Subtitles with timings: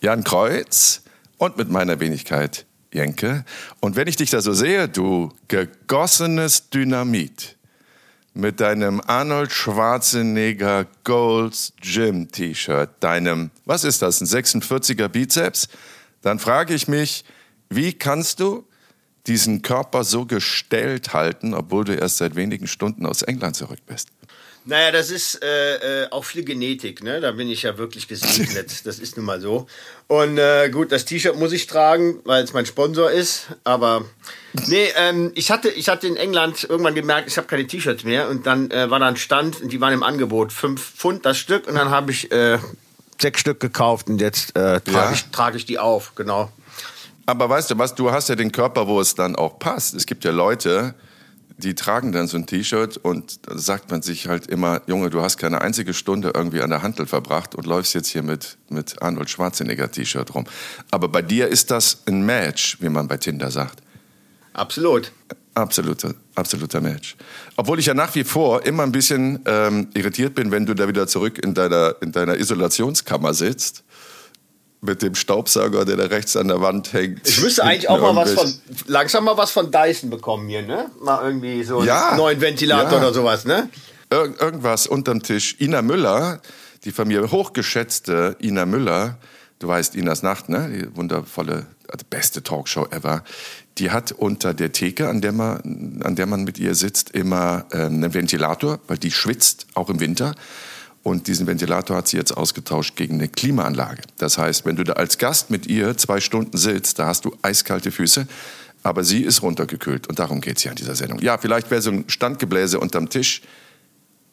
[0.00, 1.02] Jan Kreuz
[1.36, 3.44] und mit meiner Wenigkeit Jenke.
[3.80, 7.56] Und wenn ich dich da so sehe, du gegossenes Dynamit
[8.32, 15.68] mit deinem Arnold Schwarzenegger Gold's Gym T-Shirt, deinem, was ist das, ein 46er Bizeps,
[16.22, 17.24] dann frage ich mich,
[17.68, 18.66] wie kannst du
[19.26, 24.08] diesen Körper so gestellt halten, obwohl du erst seit wenigen Stunden aus England zurück bist?
[24.66, 27.20] Naja, das ist äh, äh, auch viel Genetik, ne?
[27.20, 28.70] Da bin ich ja wirklich gesegnet.
[28.84, 29.66] Das ist nun mal so.
[30.06, 33.46] Und äh, gut, das T-Shirt muss ich tragen, weil es mein Sponsor ist.
[33.64, 34.04] Aber
[34.66, 38.28] nee, ähm, ich hatte, ich hatte in England irgendwann gemerkt, ich habe keine T-Shirts mehr.
[38.28, 40.52] Und dann äh, war da ein Stand und die waren im Angebot.
[40.52, 41.66] Fünf Pfund das Stück.
[41.66, 42.58] Und dann habe ich äh,
[43.20, 45.12] sechs Stück gekauft und jetzt äh, trage ja.
[45.12, 46.50] ich, trag ich die auf, genau.
[47.26, 49.94] Aber weißt du was, du hast ja den Körper, wo es dann auch passt.
[49.94, 50.94] Es gibt ja Leute,
[51.60, 55.20] die tragen dann so ein T-Shirt und da sagt man sich halt immer, Junge, du
[55.20, 59.00] hast keine einzige Stunde irgendwie an der Handel verbracht und läufst jetzt hier mit, mit
[59.02, 60.44] Arnold Schwarzenegger T-Shirt rum.
[60.90, 63.82] Aber bei dir ist das ein Match, wie man bei Tinder sagt.
[64.52, 65.12] Absolut.
[65.54, 67.16] Absoluter, absoluter Match.
[67.56, 70.88] Obwohl ich ja nach wie vor immer ein bisschen ähm, irritiert bin, wenn du da
[70.88, 73.84] wieder zurück in deiner, in deiner Isolationskammer sitzt
[74.82, 77.28] mit dem Staubsauger, der da rechts an der Wand hängt.
[77.28, 78.52] Ich müsste eigentlich auch mal was von,
[78.86, 80.90] langsam mal was von Dyson bekommen hier, ne?
[81.02, 82.98] Mal irgendwie so ja, einen neuen Ventilator ja.
[82.98, 83.68] oder sowas, ne?
[84.10, 85.56] Ir irgendwas unterm Tisch.
[85.60, 86.40] Ina Müller,
[86.84, 89.18] die von mir hochgeschätzte Ina Müller,
[89.58, 90.70] du weißt Inas Nacht, ne?
[90.72, 93.22] Die wundervolle, also beste Talkshow ever.
[93.76, 97.66] Die hat unter der Theke, an der man, an der man mit ihr sitzt, immer
[97.72, 100.34] ähm, einen Ventilator, weil die schwitzt, auch im Winter.
[101.02, 104.02] Und diesen Ventilator hat sie jetzt ausgetauscht gegen eine Klimaanlage.
[104.18, 107.34] Das heißt, wenn du da als Gast mit ihr zwei Stunden sitzt, da hast du
[107.42, 108.26] eiskalte Füße.
[108.82, 111.18] Aber sie ist runtergekühlt und darum geht es ja in dieser Sendung.
[111.20, 113.42] Ja, vielleicht wäre so ein Standgebläse unterm Tisch,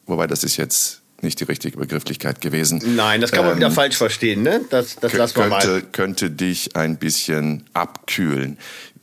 [0.06, 2.80] wobei das ist jetzt nicht die richtige Begrifflichkeit gewesen.
[2.96, 4.62] Nein, das kann man ähm, wieder falsch verstehen, ne?
[4.70, 5.82] Das, das lassen wir könnte, mal.
[5.92, 8.56] Könnte dich ein bisschen abkühlen.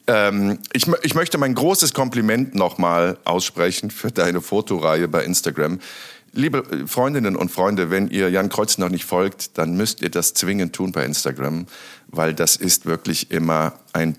[0.08, 5.80] Ähm, ich, ich möchte mein großes Kompliment nochmal aussprechen für deine Fotoreihe bei Instagram.
[6.36, 10.10] Liebe äh, Freundinnen und Freunde, wenn ihr Jan Kreuz noch nicht folgt, dann müsst ihr
[10.10, 11.66] das zwingend tun bei Instagram,
[12.08, 14.18] weil das ist wirklich immer ein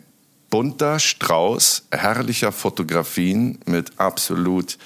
[0.50, 4.78] bunter Strauß herrlicher Fotografien mit absolut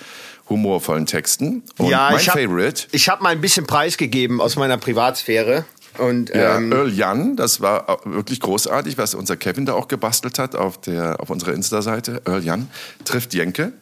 [0.49, 1.63] humorvollen Texten.
[1.79, 2.89] Und ja, mein ich hab, Favorite.
[2.93, 5.65] Ich habe mal ein bisschen preisgegeben aus meiner Privatsphäre.
[5.99, 10.39] Und, ja, ähm, Earl Jan, das war wirklich großartig, was unser Kevin da auch gebastelt
[10.39, 12.23] hat auf, der, auf unserer Insta-Seite.
[12.25, 12.71] Earl Jan
[13.05, 13.73] trifft Jenke.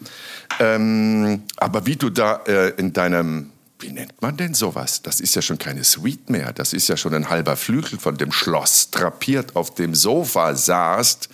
[0.59, 5.03] Ähm, aber wie du da äh, in deinem, wie nennt man denn sowas?
[5.03, 6.53] Das ist ja schon keine Suite mehr.
[6.53, 11.29] Das ist ja schon ein halber Flügel von dem Schloss, drapiert auf dem Sofa saßt,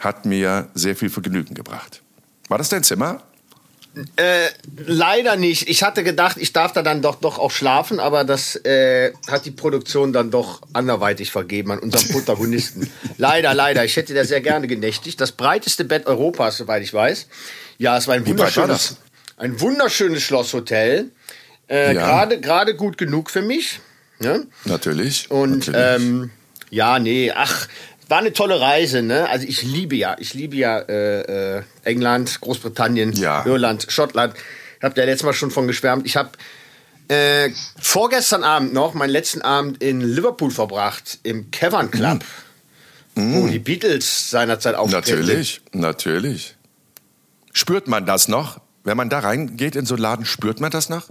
[0.00, 2.02] hat mir sehr viel Vergnügen gebracht.
[2.48, 3.22] War das dein Zimmer?
[4.16, 5.68] Äh, leider nicht.
[5.68, 9.46] Ich hatte gedacht, ich darf da dann doch, doch auch schlafen, aber das äh, hat
[9.46, 12.90] die Produktion dann doch anderweitig vergeben an unseren Protagonisten.
[13.18, 13.84] leider, leider.
[13.84, 15.20] Ich hätte da sehr gerne genächtigt.
[15.20, 17.28] Das breiteste Bett Europas, soweit ich weiß.
[17.78, 18.96] Ja, es war ein wunderschönes,
[19.36, 21.10] war ein wunderschönes Schlosshotel.
[21.68, 22.24] Äh, ja.
[22.24, 23.80] Gerade gut genug für mich.
[24.20, 24.40] Ja?
[24.64, 25.30] Natürlich.
[25.30, 26.02] Und natürlich.
[26.02, 26.30] Ähm,
[26.70, 27.68] ja, nee, ach,
[28.08, 29.28] war eine tolle Reise, ne?
[29.28, 33.44] Also ich liebe ja, ich liebe ja äh, äh, England, Großbritannien, ja.
[33.46, 34.34] Irland, Schottland.
[34.78, 36.06] Ich habe ja letztes Mal schon von geschwärmt.
[36.06, 36.30] Ich habe
[37.08, 42.24] äh, vorgestern Abend noch meinen letzten Abend in Liverpool verbracht, im Cavern Club,
[43.14, 43.34] mm.
[43.34, 45.20] wo die Beatles seinerzeit auftreten.
[45.20, 46.56] Natürlich, natürlich.
[47.52, 48.60] Spürt man das noch?
[48.84, 51.08] Wenn man da reingeht in so einen Laden, spürt man das noch?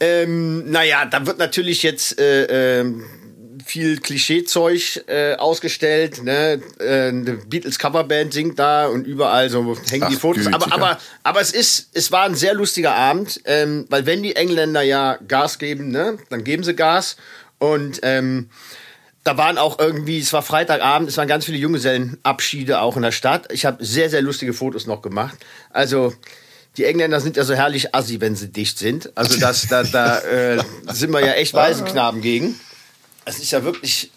[0.00, 2.92] Ähm, naja, da wird natürlich jetzt äh, äh,
[3.66, 6.22] viel Klischeezeug äh, ausgestellt.
[6.22, 6.60] Ne?
[6.78, 10.46] Äh, eine Beatles Coverband singt da und überall so hängen Ach, die Fotos.
[10.46, 10.74] Aber, gütiger.
[10.74, 14.82] aber, aber es ist, es war ein sehr lustiger Abend, ähm, weil wenn die Engländer
[14.82, 17.16] ja Gas geben, ne, dann geben sie Gas
[17.58, 18.50] und ähm,
[19.24, 23.10] da waren auch irgendwie, es war Freitagabend, es waren ganz viele Junggesellenabschiede auch in der
[23.10, 23.52] Stadt.
[23.52, 25.36] Ich habe sehr, sehr lustige Fotos noch gemacht.
[25.70, 26.14] Also
[26.76, 29.10] die Engländer sind ja so herrlich assi, wenn sie dicht sind.
[29.16, 32.60] Also das, da, da äh, sind wir ja echt Waisenknaben gegen.
[33.26, 34.10] Es ist ja wirklich,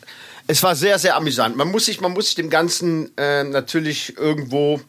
[0.47, 1.57] es war sehr, sehr amüsant.
[1.57, 4.79] Man muss sich, man muss sich dem Ganzen äh, natürlich irgendwo,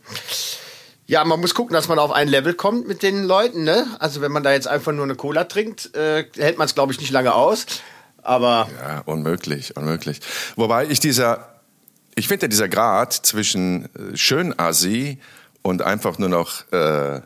[1.06, 3.64] ja, man muss gucken, dass man auf ein Level kommt mit den Leuten.
[3.64, 3.86] Ne?
[3.98, 6.92] Also wenn man da jetzt einfach nur eine Cola trinkt, äh, hält man es, glaube
[6.92, 7.66] ich, nicht lange aus.
[8.22, 10.20] Aber Ja, unmöglich, unmöglich.
[10.56, 11.60] Wobei ich dieser,
[12.14, 15.18] ich finde dieser Grad zwischen äh, schön Assi
[15.62, 17.20] und einfach nur noch äh,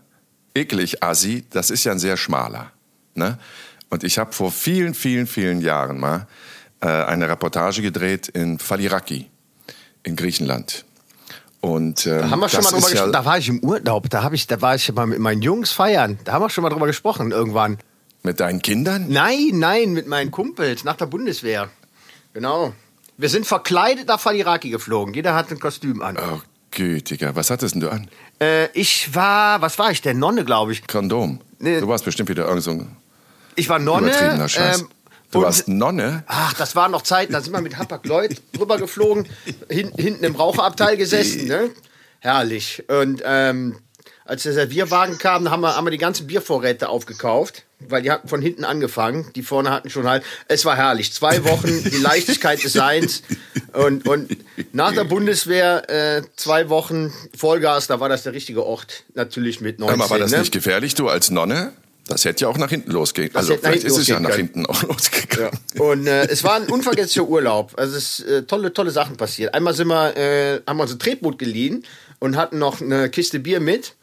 [0.54, 2.70] eklig Assi, das ist ja ein sehr schmaler.
[3.14, 3.38] Ne?
[3.90, 6.26] Und ich habe vor vielen, vielen, vielen Jahren mal
[6.84, 9.30] äh, eine Reportage gedreht in Faliraki
[10.02, 10.84] in Griechenland.
[11.60, 13.12] Und, ähm, Da haben wir schon mal drüber ja- gesprochen.
[13.12, 14.10] Da war ich im Urlaub.
[14.10, 16.18] Da, ich, da war ich mal mit meinen Jungs feiern.
[16.24, 17.78] Da haben wir schon mal drüber gesprochen irgendwann.
[18.22, 19.06] Mit deinen Kindern?
[19.08, 21.70] Nein, nein, mit meinen Kumpels nach der Bundeswehr.
[22.34, 22.74] Genau.
[23.16, 25.14] Wir sind verkleidet nach Faliraki geflogen.
[25.14, 26.18] Jeder hat ein Kostüm an.
[26.18, 26.40] Oh,
[26.70, 27.34] gütiger.
[27.36, 28.08] Was hattest denn du an?
[28.40, 30.18] Äh, ich war, was war ich denn?
[30.18, 30.86] Nonne, glaube ich.
[30.86, 31.40] Kondom.
[31.60, 31.80] Nee.
[31.80, 32.96] Du warst bestimmt wieder irgend so ein
[33.54, 34.12] Ich war Nonne.
[34.56, 34.88] ähm,
[35.34, 36.24] du und- warst Nonne?
[36.26, 39.28] Ach, das waren noch Zeiten, da sind wir mit Hapag-Lloyd rübergeflogen,
[39.68, 41.70] hin, hinten im Raucherabteil gesessen, ne?
[42.20, 42.82] Herrlich.
[42.88, 43.76] Und ähm,
[44.24, 48.26] als der Servierwagen kam, haben wir, haben wir die ganzen Biervorräte aufgekauft, weil die hatten
[48.26, 49.30] von hinten angefangen.
[49.36, 50.24] Die vorne hatten schon halt.
[50.48, 51.12] Es war herrlich.
[51.12, 53.22] Zwei Wochen, die Leichtigkeit des Seins.
[53.74, 54.34] Und, und
[54.72, 59.04] nach der Bundeswehr äh, zwei Wochen Vollgas, da war das der richtige Ort.
[59.12, 60.00] Natürlich mit 19.
[60.00, 60.38] Aber war das ne?
[60.38, 61.72] nicht gefährlich, du als Nonne?
[62.06, 63.34] Das hätte ja auch nach hinten losgehen.
[63.34, 65.58] Also vielleicht ist es ja nach hinten auch losgegangen.
[65.78, 67.72] Und äh, es war ein unvergesslicher Urlaub.
[67.76, 69.54] Also es ist äh, tolle, tolle Sachen passiert.
[69.54, 71.84] Einmal sind wir, äh, haben wir uns ein Tretboot geliehen
[72.18, 73.94] und hatten noch eine Kiste Bier mit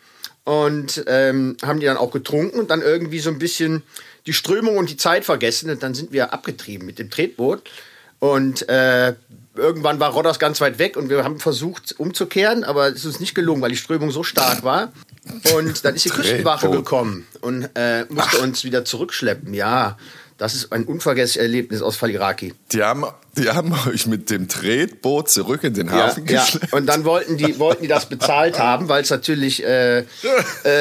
[0.44, 3.84] und ähm, haben die dann auch getrunken und dann irgendwie so ein bisschen
[4.26, 7.70] die Strömung und die Zeit vergessen und dann sind wir abgetrieben mit dem Tretboot
[8.20, 9.14] und äh,
[9.56, 13.20] irgendwann war Rodders ganz weit weg und wir haben versucht umzukehren, aber es ist uns
[13.20, 14.92] nicht gelungen, weil die Strömung so stark war.
[15.56, 19.54] Und dann ist die Küstenwache gekommen und äh, musste uns wieder zurückschleppen.
[19.54, 19.98] Ja,
[20.42, 22.56] das ist ein unvergessliches Erlebnis aus Faliraki.
[22.72, 23.06] Die haben,
[23.38, 26.42] die haben euch mit dem Tretboot zurück in den Ja, Hafen ja.
[26.44, 26.74] geschleppt.
[26.74, 30.04] Und dann wollten die, wollten die das bezahlt haben, weil es natürlich äh, äh,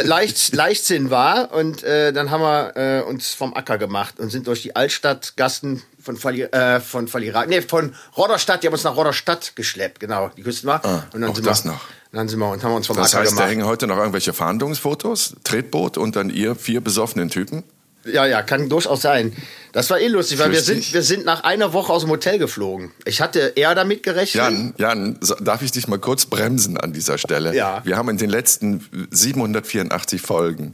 [0.04, 1.52] leicht, Leichtsinn war.
[1.52, 5.82] Und äh, dann haben wir äh, uns vom Acker gemacht und sind durch die Altstadtgassen
[6.02, 10.30] von, Fali, äh, von Faliraki, nee, von Rodderstadt, die haben uns nach Rodderstadt geschleppt, genau,
[10.38, 10.82] die Küsten war.
[10.86, 11.80] Ah, und dann auch sind das wir, noch.
[12.12, 13.50] Dann sind wir und haben uns vom Das Acker heißt, da gemacht.
[13.50, 17.62] hängen heute noch irgendwelche Fahndungsfotos, Tretboot und dann ihr vier besoffenen Typen.
[18.04, 19.36] Ja, ja, kann durchaus sein.
[19.72, 20.84] Das war eh lustig, weil wir Lustig.
[20.86, 22.90] sind, wir sind nach einer Woche aus dem Hotel geflogen.
[23.04, 24.42] Ich hatte eher damit gerechnet.
[24.42, 27.54] Jan, Jan, darf ich dich mal kurz bremsen an dieser Stelle?
[27.54, 27.82] Ja.
[27.84, 30.72] Wir haben in den letzten 784 Folgen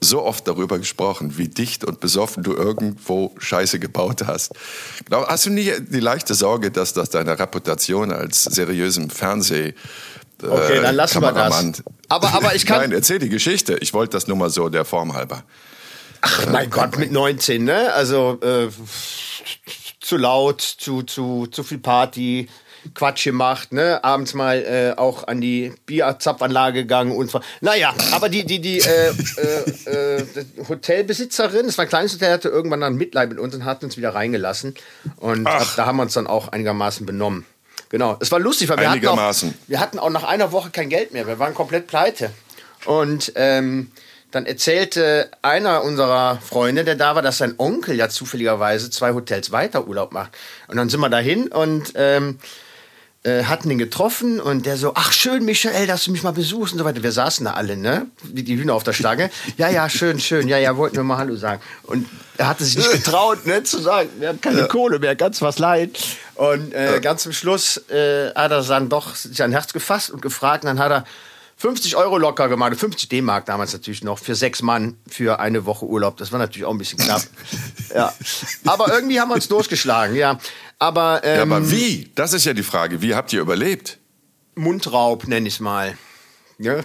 [0.00, 4.52] so oft darüber gesprochen, wie dicht und besoffen du irgendwo Scheiße gebaut hast.
[5.10, 9.74] Hast du nie die leichte Sorge, dass das deiner Reputation als seriösem Fernseh
[10.40, 11.52] Okay, dann lassen wir das.
[11.52, 13.76] Kameramann- Aber- aber ich kann- Nein, erzähl die Geschichte.
[13.80, 15.42] Ich wollte das nur mal so der Form halber.
[16.20, 17.92] Ach, mein Gott, mit 19, ne?
[17.92, 18.68] Also äh,
[20.00, 22.48] zu laut, zu, zu, zu viel Party,
[22.94, 24.02] Quatsch gemacht, ne?
[24.02, 27.42] Abends mal äh, auch an die Bierzapfanlage gegangen und zwar.
[27.60, 29.12] Naja, aber die, die, die äh,
[29.86, 33.54] äh, äh, die Hotelbesitzerin, das war ein kleines Hotel, hatte irgendwann dann Mitleid mit uns
[33.54, 34.74] und hat uns wieder reingelassen.
[35.16, 37.44] Und ab, da haben wir uns dann auch einigermaßen benommen.
[37.90, 38.16] Genau.
[38.20, 39.54] Es war lustig, weil wir hatten, auch, Einigermaßen.
[39.66, 41.26] wir hatten auch nach einer Woche kein Geld mehr.
[41.26, 42.30] Wir waren komplett pleite.
[42.84, 43.90] Und ähm,
[44.30, 49.52] dann erzählte einer unserer Freunde, der da war, dass sein Onkel ja zufälligerweise zwei Hotels
[49.52, 50.32] weiter Urlaub macht.
[50.68, 52.38] Und dann sind wir dahin und ähm,
[53.24, 56.72] äh, hatten ihn getroffen und der so, ach schön, Michael, dass du mich mal besuchst
[56.72, 57.02] und so weiter.
[57.02, 58.06] Wir saßen da alle, ne?
[58.22, 59.30] Wie die Hühner auf der Stange.
[59.56, 60.46] Ja, ja, schön, schön.
[60.46, 61.60] Ja, ja, wollten wir mal Hallo sagen.
[61.82, 62.06] Und
[62.36, 65.58] er hatte sich nicht getraut, ne, zu sagen, wir haben keine Kohle mehr, ganz was
[65.58, 65.98] leid.
[66.36, 70.22] Und äh, ganz zum Schluss äh, hat er dann doch sich ein Herz gefasst und
[70.22, 70.62] gefragt.
[70.62, 71.04] Und dann hat er
[71.60, 75.84] 50 Euro locker gemacht, 50 D-Mark damals natürlich noch, für sechs Mann für eine Woche
[75.86, 76.16] Urlaub.
[76.16, 77.22] Das war natürlich auch ein bisschen knapp.
[77.94, 78.14] ja.
[78.64, 80.38] Aber irgendwie haben wir uns durchgeschlagen, ja.
[80.78, 82.10] Aber, ähm, Ja, aber wie?
[82.14, 83.02] Das ist ja die Frage.
[83.02, 83.98] Wie habt ihr überlebt?
[84.54, 85.98] Mundraub, nenne ich es mal.
[86.58, 86.80] Ja.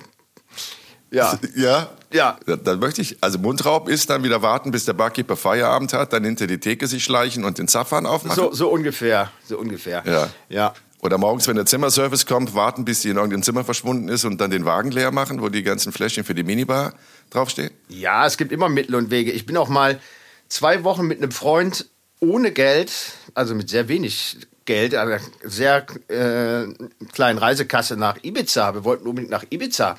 [1.12, 1.38] Ja.
[1.56, 1.90] Ja?
[2.12, 2.40] Ja.
[2.48, 6.14] Da- Dann möchte ich, also Mundraub ist dann wieder warten, bis der Barkeeper Feierabend hat,
[6.14, 8.36] dann hinter die Theke sich schleichen und den Zapfhahn aufmachen.
[8.36, 9.32] So, so ungefähr.
[9.46, 10.02] So ungefähr.
[10.06, 10.30] Ja.
[10.50, 10.74] Ja.
[11.04, 14.40] Oder morgens, wenn der Zimmerservice kommt, warten, bis die in irgendeinem Zimmer verschwunden ist und
[14.40, 16.94] dann den Wagen leer machen, wo die ganzen Fläschchen für die Minibar
[17.30, 17.72] draufstehen.
[17.90, 19.32] Ja, es gibt immer Mittel und Wege.
[19.32, 20.00] Ich bin auch mal
[20.48, 21.90] zwei Wochen mit einem Freund
[22.22, 22.94] ohne Geld,
[23.34, 26.74] also mit sehr wenig Geld, einer sehr äh,
[27.12, 28.74] kleinen Reisekasse nach Ibiza.
[28.74, 29.98] Wir wollten unbedingt nach Ibiza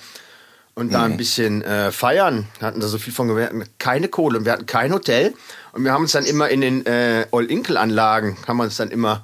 [0.74, 2.46] und da ein bisschen äh, feiern.
[2.58, 5.34] Wir hatten da so viel von, wir hatten keine Kohle und wir hatten kein Hotel.
[5.72, 9.22] Und wir haben uns dann immer in den äh, All-Inkle-Anlagen, haben wir uns dann immer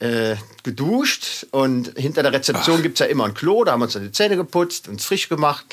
[0.00, 3.84] äh, geduscht und hinter der Rezeption gibt es ja immer ein Klo, da haben wir
[3.84, 5.64] uns dann die Zähne geputzt, uns frisch gemacht.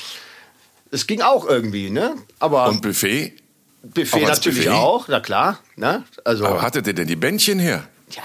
[0.90, 2.14] Es ging auch irgendwie, ne?
[2.38, 3.34] Aber Und Buffet?
[3.82, 4.68] Buffet natürlich Buffet?
[4.78, 5.58] auch, na klar.
[5.76, 6.04] Ne?
[6.24, 7.88] Also, Aber hattet ihr denn die Bändchen her?
[8.10, 8.22] ja,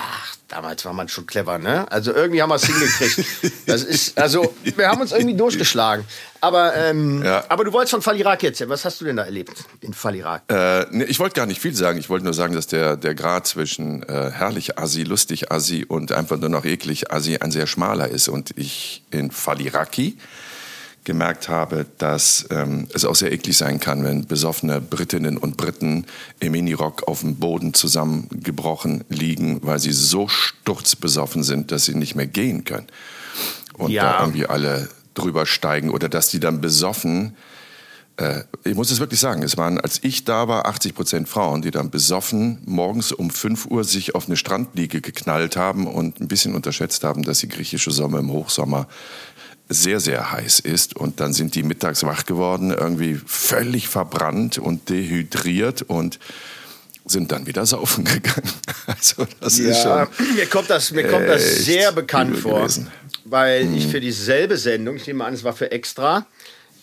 [0.48, 1.92] damals war man schon clever, ne?
[1.92, 3.26] Also irgendwie haben wir es hingekriegt.
[3.68, 6.06] Das ist, also wir haben uns irgendwie durchgeschlagen.
[6.40, 7.44] Aber, ähm, Ja.
[7.50, 8.70] aber du wolltest von Fall Irak erzählen.
[8.70, 9.52] Was hast du denn da erlebt
[9.82, 10.44] in Fall Irak?
[10.50, 11.98] Äh, nee, ich wollte gar nicht viel sagen.
[12.00, 16.12] Ich wollte nur sagen, dass der, der Grad zwischen äh, herrlich Assi, lustig Assi und
[16.12, 18.28] einfach nur noch eklig Assi ein sehr schmaler ist.
[18.28, 20.18] Und ich in Faliraki
[21.08, 26.06] gemerkt habe, dass ähm, es auch sehr eklig sein kann, wenn besoffene Britinnen und Briten
[26.42, 32.16] im Minirock auf dem Boden zusammengebrochen liegen, weil sie so sturzbesoffen sind, dass sie nicht
[32.16, 32.88] mehr gehen können.
[33.78, 34.04] Und Ja.
[34.04, 37.38] da irgendwie alle drüber steigen oder dass die dann besoffen
[38.18, 41.62] äh, ich muss es wirklich sagen, es waren, als ich da war, 80 Prozent Frauen,
[41.62, 46.28] die dann besoffen morgens um 5 Uhr sich auf eine Strandliege geknallt haben und ein
[46.28, 48.88] bisschen unterschätzt haben, dass die griechische Sommer im Hochsommer
[49.70, 50.96] sehr, sehr heiß ist.
[50.96, 56.20] Und dann sind die mittags wach geworden, irgendwie völlig verbrannt und dehydriert und
[57.06, 58.52] sind dann wieder saufen gegangen.
[58.86, 60.08] Also das ist schon...
[60.36, 62.92] mir kommt das, mir kommt das sehr bekannt vor, gewesen.
[63.26, 63.78] weil Mhm.
[63.78, 66.26] ich für dieselbe Sendung, ich nehme an, es war für Extra,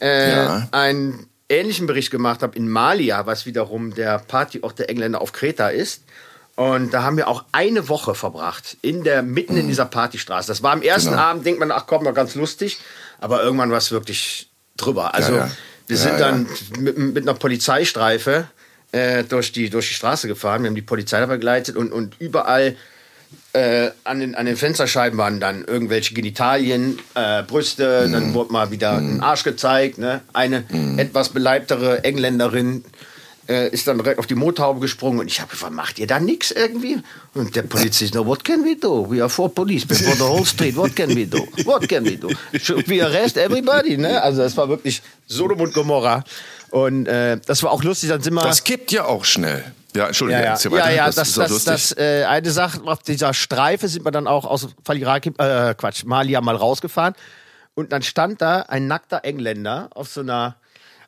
[0.00, 0.68] äh, Ja.
[0.72, 5.68] einen ähnlichen Bericht gemacht habe in Malia, was wiederum der Partyort der Engländer auf Kreta
[5.68, 6.02] ist.
[6.56, 10.46] Und da haben wir auch eine Woche verbracht, in der, mitten in dieser Partystraße.
[10.48, 11.14] Das war am ersten Mhm.
[11.14, 11.22] Genau.
[11.22, 12.78] Abend, denkt man, ach komm, mal ganz lustig.
[13.20, 15.14] Aber irgendwann war es wirklich drüber.
[15.14, 15.50] Also ja.
[15.88, 16.18] wir Ja, sind ja.
[16.18, 16.46] dann
[16.78, 18.46] mit, mit einer Polizeistreife
[18.92, 20.62] äh, durch, die, durch die Straße gefahren.
[20.62, 22.76] Wir haben die Polizei dabei begleitet und, und überall
[23.52, 28.70] äh, an, den, an den Fensterscheiben waren dann irgendwelche Genitalien, äh, Brüste, dann wurde mal
[28.70, 29.98] wieder ein Arsch gezeigt.
[29.98, 30.20] Ne?
[30.32, 30.64] Eine
[30.98, 32.84] etwas beleibtere Engländerin
[33.48, 36.20] äh, ist dann direkt auf die Motorhaube gesprungen und ich habe gefragt, macht ihr da
[36.20, 36.98] nichts irgendwie?
[37.34, 39.10] Und der Polizist, no, what can we do?
[39.10, 41.46] We are four policemen for the whole street, what can we do?
[41.64, 42.28] What can we do?
[42.58, 43.96] Should we arrest everybody?
[43.96, 44.20] Ne?
[44.22, 46.24] Also das war wirklich Sodom und Gomorra.
[46.70, 48.42] Und äh, das war auch lustig, dann sind wir...
[48.42, 49.64] Das kippt ja auch schnell.
[49.94, 51.72] Ja, Entschuldigung, Ja, ja, ja, ja das, das, ist das, lustig.
[51.72, 56.04] das, äh, eine Sache, auf dieser Streife sind wir dann auch aus Faliraki, äh, Quatsch,
[56.04, 57.14] Malia mal rausgefahren.
[57.74, 60.56] Und dann stand da ein nackter Engländer auf so einer,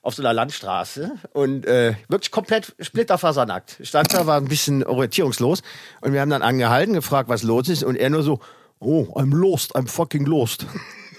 [0.07, 3.79] auf so einer Landstraße und äh, wirklich komplett splitterfasernackt.
[3.83, 5.63] Stand da, war ein bisschen orientierungslos.
[6.01, 7.83] Und wir haben dann angehalten, gefragt, was los ist.
[7.83, 8.39] Und er nur so,
[8.79, 10.65] oh, I'm lost, I'm fucking lost.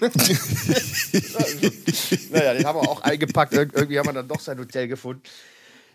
[0.00, 0.14] naja,
[2.54, 3.52] den haben wir auch eingepackt.
[3.52, 5.20] Ir irgendwie haben wir dann doch sein Hotel gefunden.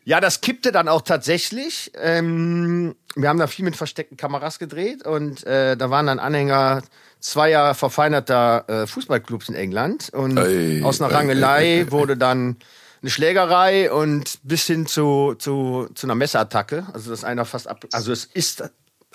[0.05, 1.91] Ja, das kippte dann auch tatsächlich.
[1.99, 6.83] Ähm, wir haben da viel mit versteckten Kameras gedreht und äh, da waren dann Anhänger
[7.21, 10.11] zweier verfeinerter äh, Fußballclubs in England.
[10.13, 11.91] Und Ei, aus einer ei, Rangelei ei, ei, ei.
[11.91, 12.57] wurde dann
[13.03, 16.87] eine Schlägerei und bis hin zu, zu, zu einer Messerattacke.
[16.93, 18.63] Also das einer fast ab, also es ist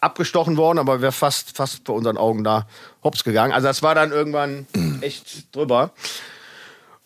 [0.01, 2.69] abgestochen worden, aber wäre fast, fast vor unseren Augen da
[3.03, 3.53] hops gegangen.
[3.53, 4.67] Also das war dann irgendwann
[5.01, 5.93] echt drüber.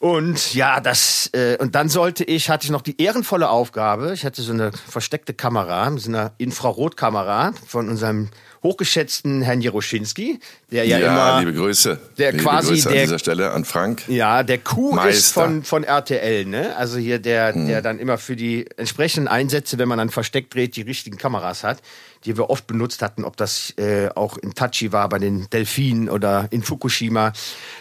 [0.01, 4.13] Und ja, das äh, und dann sollte ich hatte ich noch die ehrenvolle Aufgabe.
[4.13, 8.29] Ich hatte so eine versteckte Kamera, so eine Infrarotkamera von unserem
[8.63, 10.39] hochgeschätzten Herrn Jeroschinski,
[10.71, 11.99] der ja, Ja, immer liebe Grüße.
[12.19, 14.03] der liebe quasi Grüße an der- dieser Stelle an Frank.
[14.09, 16.77] ja, der Kuh ist von, von RTL, ne?
[16.77, 20.77] Also hier der, der dann immer für die entsprechenden Einsätze, wenn man dann versteckt dreht,
[20.77, 21.79] die richtigen Kameras hat,
[22.25, 26.09] die wir oft benutzt hatten, ob das äh, auch in Tachi war, bei den Delfinen
[26.09, 27.33] oder in Fukushima.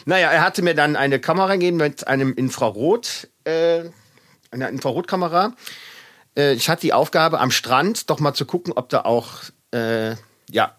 [0.06, 3.82] Naja, er hatte mir dann eine Kamera gegeben mit einem Infrarot, äh,
[4.50, 5.54] einer Infrarotkamera.
[6.36, 10.16] Äh, ich hatte die Aufgabe, am Strand doch mal zu gucken, ob da auch, äh,
[10.52, 10.76] ja,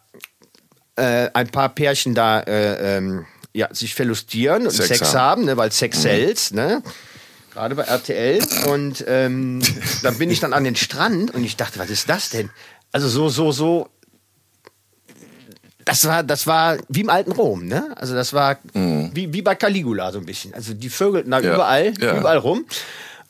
[0.96, 5.44] äh, ein paar Pärchen da äh, ähm, ja, sich verlustieren und Sex Sex, haben.
[5.44, 6.82] ne, weil Sex sells, ne?
[7.52, 8.40] Gerade bei RTL.
[8.68, 9.60] Und ähm,
[10.02, 12.50] dann bin ich dann an den Strand und ich dachte, was ist das denn?
[12.92, 13.88] Also so, so, so.
[15.84, 17.92] Das war, das war wie im alten Rom, ne?
[17.96, 20.54] Also das war wie, wie bei Caligula so ein bisschen.
[20.54, 22.16] Also die vögelten da Ja, überall, ja.
[22.18, 22.64] überall rum.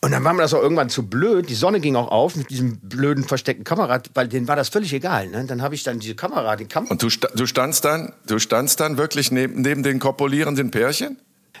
[0.03, 1.47] Und dann war mir das auch irgendwann zu blöd.
[1.49, 4.91] Die Sonne ging auch auf mit diesem blöden versteckten Kamera, weil denen war das völlig
[4.93, 5.29] egal.
[5.29, 5.45] Ne?
[5.45, 6.91] Dann habe ich dann diese Kamera, den Kamera.
[6.91, 11.17] Und du, sta- du standst dann, du standst dann wirklich neben, neben den kopulierenden Pärchen?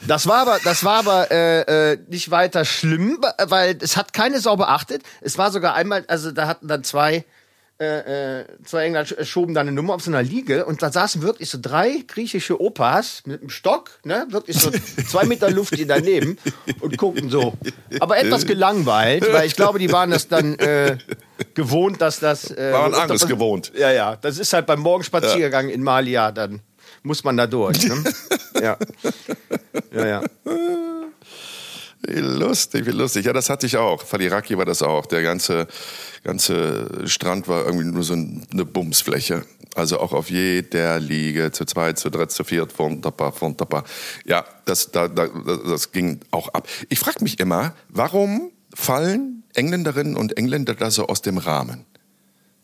[0.07, 4.41] Das war aber, das war aber äh, äh, nicht weiter schlimm, weil es hat keine
[4.41, 5.03] Sau beachtet.
[5.21, 7.23] Es war sogar einmal, also da hatten dann zwei
[7.79, 10.91] äh, äh, zwei Engländer sch- schoben da eine Nummer auf so einer Liege und da
[10.91, 14.69] saßen wirklich so drei griechische Opas mit einem Stock, ne, wirklich so
[15.09, 16.37] zwei Meter Luft hier daneben
[16.81, 17.53] und guckten so.
[17.99, 20.97] Aber etwas gelangweilt, weil ich glaube, die waren das dann äh,
[21.55, 22.51] gewohnt, dass das.
[22.51, 23.71] Äh, Waren anderes gewohnt.
[23.75, 24.15] Ja, ja.
[24.17, 26.61] Das ist halt beim Morgenspaziergang in Malia, dann
[27.01, 27.83] muss man da durch.
[27.87, 28.03] Ne?
[28.61, 28.77] ja.
[29.91, 30.21] Ja, ja.
[32.05, 33.25] Wie lustig, wie lustig.
[33.25, 34.03] Ja, das hatte ich auch.
[34.03, 35.05] Faliraki war das auch.
[35.05, 35.67] Der ganze,
[36.23, 39.45] ganze Strand war irgendwie nur so eine Bumsfläche.
[39.75, 43.85] Also auch auf jeder Liege, zu zweit, zu dritt, zu viert, wunderbar, wunderbar.
[44.25, 46.67] Ja, das, da, da, das ging auch ab.
[46.89, 51.85] Ich frage mich immer, warum fallen Engländerinnen und Engländer da so aus dem Rahmen?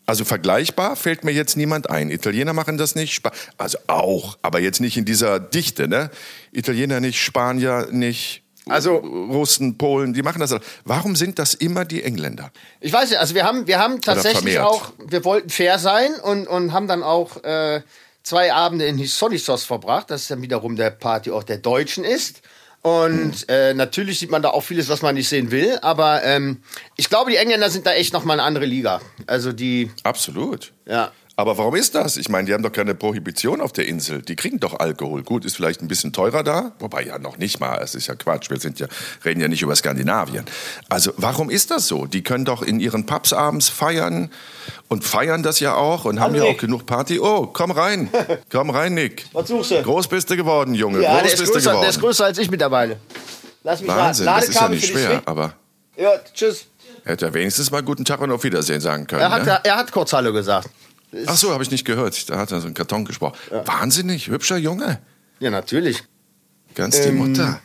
[0.06, 2.10] Also vergleichbar fällt mir jetzt niemand ein.
[2.10, 6.10] Italiener machen das nicht, Spa also auch, aber jetzt nicht in dieser Dichte, ne?
[6.52, 10.56] Italiener nicht, Spanier nicht, Also- Russen, Polen, die machen das.
[10.86, 12.52] Warum sind das immer die Engländer?
[12.80, 16.48] Ich weiß nicht, also wir haben, wir haben tatsächlich auch, wir wollten fair sein und,
[16.48, 17.82] und haben dann auch äh,
[18.24, 20.12] zwei Abende in Hissonissos verbracht.
[20.12, 22.42] Das ist dann wiederum der Partyort der Deutschen ist.
[22.82, 25.78] Und äh, natürlich sieht man da auch vieles, was man nicht sehen will.
[25.82, 26.64] Aber ähm,
[26.96, 29.02] ich glaube, die Engländer sind da echt nochmal eine andere Liga.
[29.28, 30.72] Also die, Absolut.
[30.86, 31.12] ja.
[31.40, 32.18] Aber warum ist das?
[32.18, 34.22] Ich meine, die haben doch keine Prohibition auf der Insel.
[34.22, 35.24] Die kriegen doch Alkohol.
[35.24, 37.80] Gut, ist vielleicht ein bisschen teurer da, wobei ja noch nicht mal.
[37.82, 38.50] Es ist ja Quatsch.
[38.50, 38.88] Wir sind ja,
[39.24, 40.44] reden ja nicht über Skandinavien.
[40.90, 42.08] Also warum ist das so?
[42.08, 44.32] Die können doch in ihren Pubs abends feiern
[44.90, 46.56] und feiern das ja auch und haben ja André.
[46.56, 47.22] auch genug Party.
[47.22, 48.10] Oh, komm rein,
[48.52, 49.26] komm rein, Nick.
[49.32, 49.82] Was suchst du?
[49.82, 51.02] Groß bist du geworden, Junge.
[51.02, 51.82] Ja, Groß der ist, bist größer, geworden.
[51.84, 52.98] der ist größer als ich mittlerweile.
[53.64, 54.42] Lass mich Wahnsinn, mal.
[54.42, 55.22] das ist ja nicht schwer.
[55.26, 55.54] Aber
[55.96, 56.66] Ja, tschüss.
[57.06, 59.22] hätte er wenigstens mal guten Tag und auf Wiedersehen sagen können.
[59.22, 59.62] Er hat, ne?
[59.64, 60.68] er hat kurz Hallo gesagt.
[61.26, 62.30] Ach so, habe ich nicht gehört.
[62.30, 63.38] Da hat er so einen Karton gesprochen.
[63.66, 65.00] Wahnsinnig hübscher Junge.
[65.40, 66.04] Ja, natürlich.
[66.76, 67.62] Ganz die Mutter.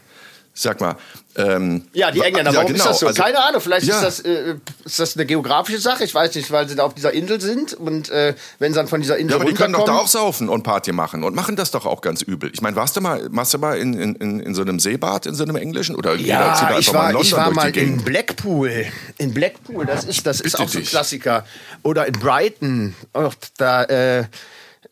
[0.57, 0.95] Sag mal.
[1.37, 3.07] Ähm, Ja, die Engländer, ja, warum genau, ist das so?
[3.09, 3.97] also- Keine Ahnung, vielleicht Ja.
[4.01, 6.95] ist, das, äh, ist das eine geografische Sache, ich weiß nicht, weil sie da auf
[6.95, 9.73] dieser Insel sind und äh, wenn sie dann von dieser Insel Ja, aber die können
[9.73, 12.53] doch da auch saufen und Party machen und machen das doch auch ganz übel.
[12.55, 15.27] Ich meine, warst du mal, warst du mal in, in, in, in so einem Seebad,
[15.27, 15.97] in so einem englischen?
[15.97, 17.97] Oder jeder Ja, einfach ich mal war, in London ich war mal in?
[18.05, 18.87] Blackpool.
[19.19, 20.91] In Blackpool, das ist, das ist auch so ein dich.
[20.91, 21.45] Klassiker.
[21.83, 22.95] Oder in Brighton.
[23.13, 24.25] Och, da, äh,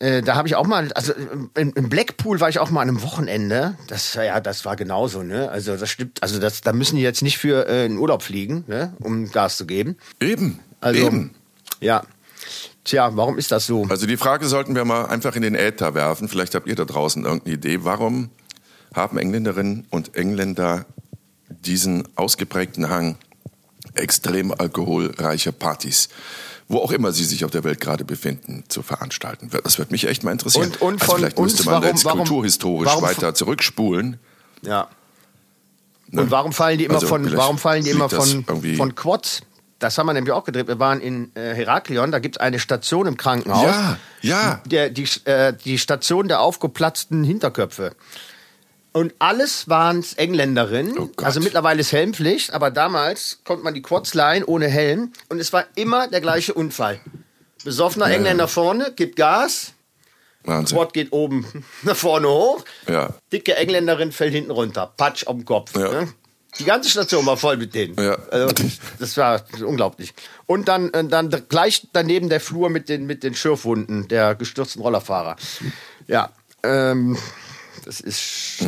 [0.03, 1.13] äh, da habe ich auch mal, also
[1.55, 3.77] in, in Blackpool war ich auch mal an einem Wochenende.
[3.87, 5.49] Das, ja, das war genauso, ne?
[5.49, 8.65] Also das stimmt, also das, da müssen die jetzt nicht für äh, in Urlaub fliegen,
[8.67, 8.93] ne?
[8.99, 9.95] Um Gas zu geben.
[10.19, 11.33] Eben, Also, eben.
[11.79, 12.03] ja.
[12.83, 13.85] Tja, warum ist das so?
[13.89, 16.27] Also die Frage sollten wir mal einfach in den Äther werfen.
[16.27, 17.85] Vielleicht habt ihr da draußen irgendeine Idee.
[17.85, 18.29] Warum
[18.93, 20.85] haben Engländerinnen und Engländer
[21.47, 23.15] diesen ausgeprägten Hang,
[23.95, 26.09] extrem alkoholreiche Partys,
[26.67, 29.49] wo auch immer sie sich auf der Welt gerade befinden, zu veranstalten?
[29.63, 30.71] Das wird mich echt mal interessieren.
[30.71, 34.19] Und- und also vielleicht müsste man warum- jetzt kulturhistorisch warum- weiter zurückspulen.
[34.61, 34.87] Ja.
[36.11, 36.97] Und warum fallen die immer Ne?
[36.99, 38.45] Also von, warum fallen die immer von,
[38.77, 39.41] von Quads?
[39.79, 40.67] Das haben wir nämlich auch gedreht.
[40.67, 43.63] Wir waren in äh, Heraklion, da gibt es eine Station im Krankenhaus.
[43.65, 44.61] Ja, ja.
[44.65, 47.93] Der, die, äh, die Station der aufgeplatzten Hinterköpfe.
[48.93, 50.97] Und alles waren Engländerinnen.
[50.99, 55.11] Oh also mittlerweile ist Helmpflicht, aber damals konnte man die Quads leihen ohne Helm.
[55.29, 56.99] Und es war immer der gleiche Unfall.
[57.63, 59.73] Besoffener Engländer vorne, gibt Gas,
[60.43, 60.77] Wahnsinn.
[60.77, 61.45] Quad geht oben
[61.83, 62.63] nach vorne hoch.
[62.87, 63.13] Ja.
[63.31, 64.93] Dicke Engländerin fällt hinten runter.
[64.95, 65.75] Patsch auf den Kopf.
[65.75, 66.01] Ja.
[66.01, 66.13] Ne?
[66.59, 67.95] Die ganze Station war voll mit denen.
[67.95, 68.15] Ja.
[68.29, 68.53] Also,
[68.99, 70.13] das war unglaublich.
[70.45, 74.81] Und dann, äh, dann gleich daneben der Flur mit den, mit den Schürfwunden der gestürzten
[74.81, 75.35] Rollerfahrer.
[76.07, 77.17] Ja, ähm,
[77.85, 78.65] das ist,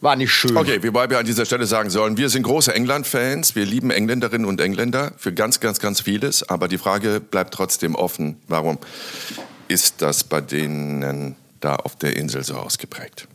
[0.00, 0.56] war nicht schön.
[0.56, 4.46] Okay, wobei wir an dieser Stelle sagen sollen, wir sind große England-Fans, wir lieben Engländerinnen
[4.46, 8.78] und Engländer für ganz, ganz, ganz vieles, aber die Frage bleibt trotzdem offen, warum
[9.68, 13.28] ist das bei denen da auf der Insel so ausgeprägt?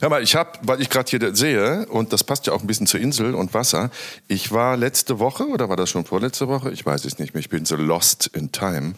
[0.00, 2.66] Hör mal, ich habe, weil ich gerade hier sehe, und das passt ja auch ein
[2.66, 3.90] bisschen zur Insel und Wasser,
[4.26, 6.70] ich war letzte Woche, oder war das schon vorletzte Woche?
[6.70, 8.94] Ich weiß es nicht mehr, ich bin so lost in time,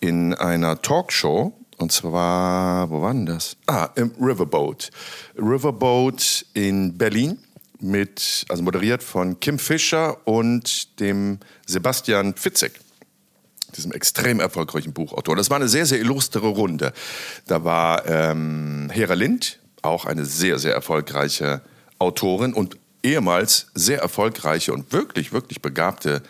[0.00, 3.56] in einer Talkshow, und zwar, wo war denn das?
[3.66, 4.90] Ah, im Riverboat.
[5.36, 7.38] Riverboat in Berlin
[7.80, 12.80] mit, also moderiert von Kim Fischer und dem Sebastian Fitzek
[13.76, 15.36] diesem extrem erfolgreichen Buchautor.
[15.36, 16.92] Das war eine sehr, sehr illustre Runde.
[17.46, 21.60] Da war ähm, Hera Lind, auch eine sehr, sehr erfolgreiche
[21.98, 26.22] Autorin und ehemals sehr erfolgreiche und wirklich, wirklich begabte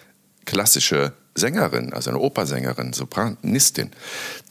[0.44, 3.90] klassische Sängerin, also eine Opersängerin, Sopranistin.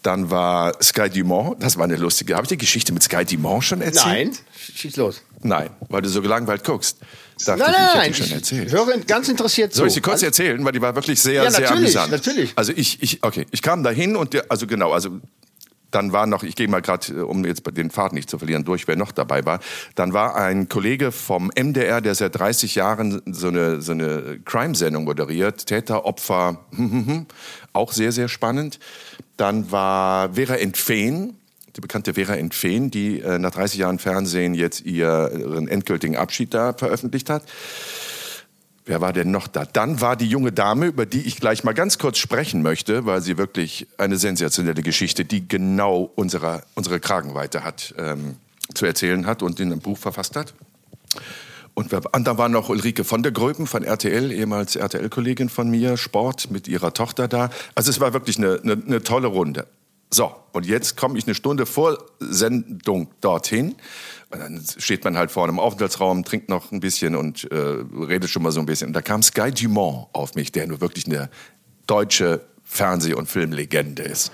[0.03, 2.35] Dann war Sky Dumont, das war eine lustige.
[2.35, 4.05] Habe ich die Geschichte mit Sky Dumont schon erzählt?
[4.05, 4.37] Nein,
[4.75, 5.21] schieß los.
[5.41, 6.97] Nein, weil du so gelangweilt guckst.
[7.45, 8.07] Dachte Nein, ich, ich nein, nein.
[8.11, 8.71] die schon Ich erzählt.
[8.71, 9.79] höre ganz interessiert zu.
[9.79, 12.11] Soll ich sie kurz Also- erzählen, weil die war wirklich sehr, Ja, sehr natürlich, amüsant.
[12.11, 12.53] natürlich.
[12.55, 15.19] Also ich, ich, okay, ich kam dahin und der, also genau, also
[15.95, 18.85] dann war noch, ich gehe mal gerade, um jetzt den Pfad nicht zu verlieren, durch,
[18.85, 19.61] wer noch dabei war.
[19.95, 25.05] Dann war ein Kollege vom MDR, der seit 30 Jahren so eine, so eine Crime-Sendung
[25.05, 26.65] moderiert, Täter, Opfer,
[27.73, 28.79] auch sehr, sehr spannend.
[29.37, 31.37] Dann war Vera Entfehn,
[31.77, 36.73] die bekannte Vera Entfehn, die äh, nach 30 Jahren Fernsehen jetzt ihren endgültigen Abschied da
[36.73, 37.43] veröffentlicht hat.
[38.87, 39.65] Wer war denn noch da?
[39.65, 43.21] Dann war die junge Dame, über die ich gleich mal ganz kurz sprechen möchte, weil
[43.21, 48.35] sie wirklich eine sensationelle Geschichte, die genau unsere, unsere Kragenweite hat, ähm,
[48.75, 50.53] zu erzählen hat und in einem Buch verfasst hat.
[51.73, 55.97] Und, und dann war noch Ulrike von der Gröben von RTL, ehemals RTL-Kollegin von mir,
[55.97, 57.49] Sport mit ihrer Tochter da.
[57.73, 59.67] Also es war wirklich eine, eine, eine tolle Runde.
[60.11, 63.75] So, und jetzt komme ich eine Stunde vor Sendung dorthin.
[64.35, 68.43] Dann steht man halt vorne im Aufenthaltsraum, trinkt noch ein bisschen und äh, redet schon
[68.43, 68.87] mal so ein bisschen.
[68.87, 71.29] Und da kam Sky Dumont auf mich, der nur wirklich eine
[71.87, 74.31] deutsche Fernseh- und Filmlegende ist.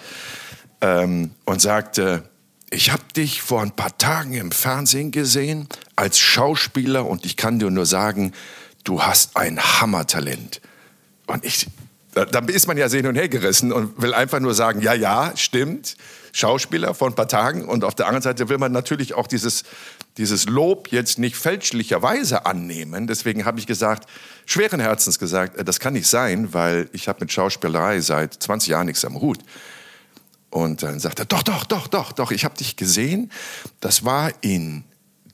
[0.81, 2.23] Ähm, und sagte,
[2.69, 7.59] ich habe dich vor ein paar Tagen im Fernsehen gesehen als Schauspieler und ich kann
[7.59, 8.33] dir nur sagen,
[8.83, 10.61] du hast ein Hammertalent.
[11.27, 11.67] Und ich
[12.13, 14.93] da, da ist man ja hin und her gerissen und will einfach nur sagen, ja,
[14.93, 15.95] ja, stimmt,
[16.31, 17.65] Schauspieler vor ein paar Tagen.
[17.65, 19.63] Und auf der anderen Seite will man natürlich auch dieses,
[20.17, 23.07] dieses Lob jetzt nicht fälschlicherweise annehmen.
[23.07, 24.09] Deswegen habe ich gesagt,
[24.45, 28.69] schweren Herzens gesagt, äh, das kann nicht sein, weil ich habe mit Schauspielerei seit 20
[28.69, 29.39] Jahren nichts am Hut.
[30.49, 33.31] Und dann sagt er, doch, doch, doch, doch, doch, ich habe dich gesehen.
[33.79, 34.83] Das war in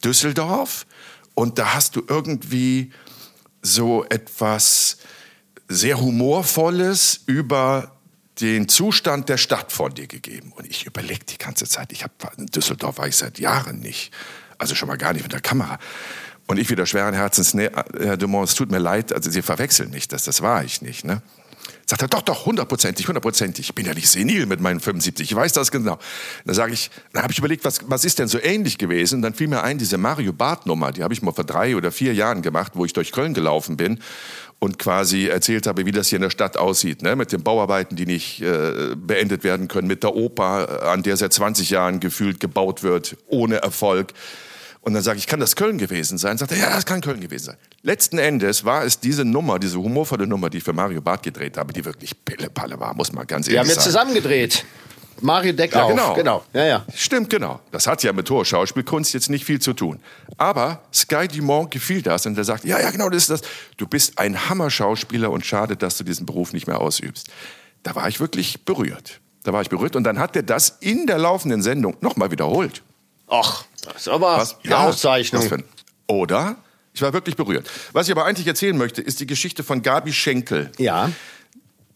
[0.03, 0.86] Düsseldorf
[1.33, 2.91] und da hast du irgendwie
[3.63, 4.97] so etwas
[5.67, 7.96] sehr humorvolles über
[8.41, 10.54] den Zustand der Stadt von dir gegeben.
[10.56, 14.12] Und ich überlege die ganze Zeit, ich habe in Düsseldorf war ich seit Jahren nicht,
[14.58, 15.80] also schon mal gar nicht mit der Kamera.
[16.45, 17.69] Und ich wieder schweren Herzens, nee,
[18.00, 21.04] Herr Dumont, es tut mir leid, also Sie verwechseln nicht, das, das war ich nicht.
[21.04, 21.21] Ne?
[21.89, 23.69] Sagt er, doch, doch, hundertprozentig, hundertprozentig.
[23.69, 25.97] Ich bin ja nicht senil mit meinen 75, ich weiß das genau.
[26.43, 29.15] Dann sage ich, dann habe ich überlegt, was, was ist denn so ähnlich gewesen?
[29.15, 31.78] Und dann fiel mir ein, diese Mario Barth Nummer, die habe ich mal vor drei
[31.78, 34.02] oder vier Jahren gemacht, wo ich durch Köln gelaufen bin
[34.60, 37.15] und quasi erzählt habe, wie das hier in der Stadt aussieht, ne?
[37.15, 41.32] mit den Bauarbeiten, die nicht äh, beendet werden können, mit der Oper, an der seit
[41.32, 44.13] 20 Jahren gefühlt gebaut wird, ohne Erfolg.
[44.88, 46.38] Und dann sage ich, kann das Köln gewesen sein?
[46.38, 47.58] Sagt er, ja, das kann Köln gewesen sein.
[47.82, 51.58] Letzten Endes war es diese Nummer, diese humorvolle Nummer, die ich für Mario Barth gedreht
[51.58, 53.67] habe, die wirklich Pillepalle war, muss man ganz ehrlich sagen.
[53.67, 54.63] Wir haben jetzt zusammen gedreht.
[55.19, 55.89] Mario Deckauf.
[55.89, 56.13] Ja, genau.
[56.13, 56.43] genau.
[56.54, 56.86] Ja, ja.
[56.95, 57.60] Stimmt, genau.
[57.69, 60.00] Das hat ja mit hoher Schauspielkunst jetzt nicht viel zu tun.
[60.38, 63.41] Aber Sky Dumont gefiel das und er sagt, ja, ja, genau, das ist das.
[63.76, 67.28] Du bist ein Hammer-Schauspieler und schade, dass du diesen Beruf nicht mehr ausübst.
[67.84, 69.19] Da war ich wirklich berührt.
[69.43, 72.84] Da war ich berührt und dann hat er das in der laufenden Sendung nochmal wiederholt.
[73.28, 75.51] Ach, das ist aber was, eine ja, Auszeichnung.
[75.51, 75.63] Ein,
[76.07, 76.57] oder?
[76.93, 77.69] Ich war wirklich berührt.
[77.93, 80.71] Was ich aber eigentlich erzählen möchte, ist die Geschichte von Gabi Schenkel.
[80.77, 81.11] Ja.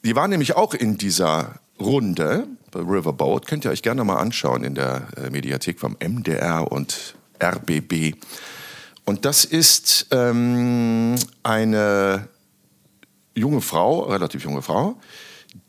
[0.04, 3.48] Die war nämlich auch in dieser Runde bei Riverboat.
[3.48, 8.15] Könnt ihr euch gerne mal anschauen in der äh, Mediathek vom MDR und RBB.
[9.06, 12.28] Und das ist ähm, eine
[13.36, 14.98] junge Frau, relativ junge Frau,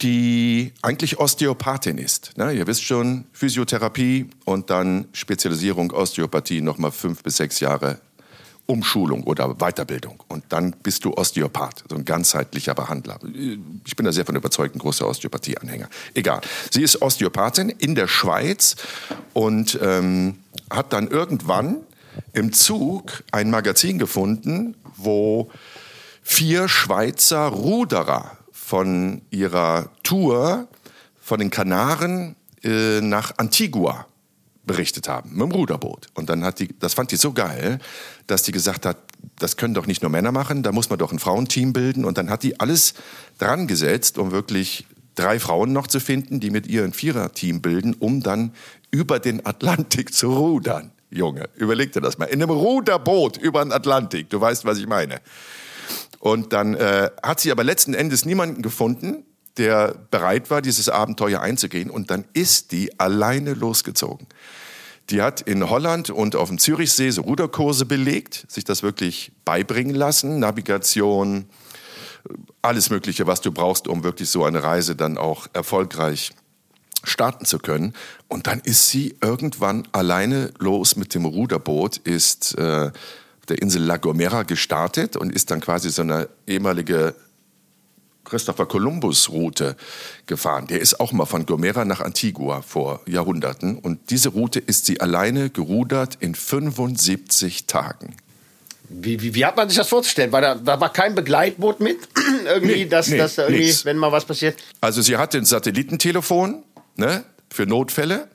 [0.00, 2.36] die eigentlich Osteopathin ist.
[2.36, 2.52] Ne?
[2.52, 8.00] Ihr wisst schon, Physiotherapie und dann Spezialisierung Osteopathie nochmal fünf bis sechs Jahre
[8.66, 10.22] Umschulung oder Weiterbildung.
[10.28, 13.18] Und dann bist du Osteopath, so ein ganzheitlicher Behandler.
[13.84, 15.88] Ich bin da sehr von überzeugt, ein großer Osteopathie-Anhänger.
[16.14, 16.40] Egal.
[16.70, 18.76] Sie ist Osteopathin in der Schweiz
[19.32, 20.38] und ähm,
[20.70, 21.78] hat dann irgendwann
[22.32, 25.50] im Zug ein Magazin gefunden, wo
[26.22, 28.38] vier Schweizer Ruderer
[28.72, 30.66] von ihrer Tour
[31.20, 34.06] von den Kanaren äh, nach Antigua
[34.64, 36.06] berichtet haben, mit dem Ruderboot.
[36.14, 37.80] Und dann hat die, das fand die so geil,
[38.28, 38.96] dass die gesagt hat,
[39.38, 42.06] das können doch nicht nur Männer machen, da muss man doch ein Frauenteam bilden.
[42.06, 42.94] Und dann hat die alles
[43.36, 47.92] dran gesetzt, um wirklich drei Frauen noch zu finden, die mit ihr ein Viererteam bilden,
[47.92, 48.54] um dann
[48.90, 50.92] über den Atlantik zu rudern.
[51.10, 52.24] Junge, überleg dir das mal.
[52.24, 54.30] In einem Ruderboot über den Atlantik.
[54.30, 55.20] Du weißt, was ich meine.
[56.22, 59.24] Und dann äh, hat sie aber letzten Endes niemanden gefunden,
[59.56, 61.90] der bereit war, dieses Abenteuer einzugehen.
[61.90, 64.28] Und dann ist die alleine losgezogen.
[65.10, 69.96] Die hat in Holland und auf dem Zürichsee so Ruderkurse belegt, sich das wirklich beibringen
[69.96, 71.46] lassen, Navigation,
[72.62, 76.30] alles Mögliche, was du brauchst, um wirklich so eine Reise dann auch erfolgreich
[77.02, 77.94] starten zu können.
[78.28, 82.92] Und dann ist sie irgendwann alleine los mit dem Ruderboot, ist äh,
[83.48, 87.14] der Insel La Gomera gestartet und ist dann quasi so eine ehemalige
[88.24, 89.76] Christopher Columbus Route
[90.26, 90.66] gefahren.
[90.68, 93.76] Der ist auch mal von Gomera nach Antigua vor Jahrhunderten.
[93.76, 98.14] Und diese Route ist sie alleine gerudert in 75 Tagen.
[98.88, 100.32] Wie, wie, wie, hat man sich das vorzustellen?
[100.32, 101.98] War da, da war kein Begleitboot mit?
[102.46, 103.84] irgendwie, nee, dass, nee, dass da irgendwie, nix.
[103.84, 104.56] wenn mal was passiert?
[104.80, 106.62] Also sie hatte ein Satellitentelefon
[106.96, 108.28] ne, für Notfälle.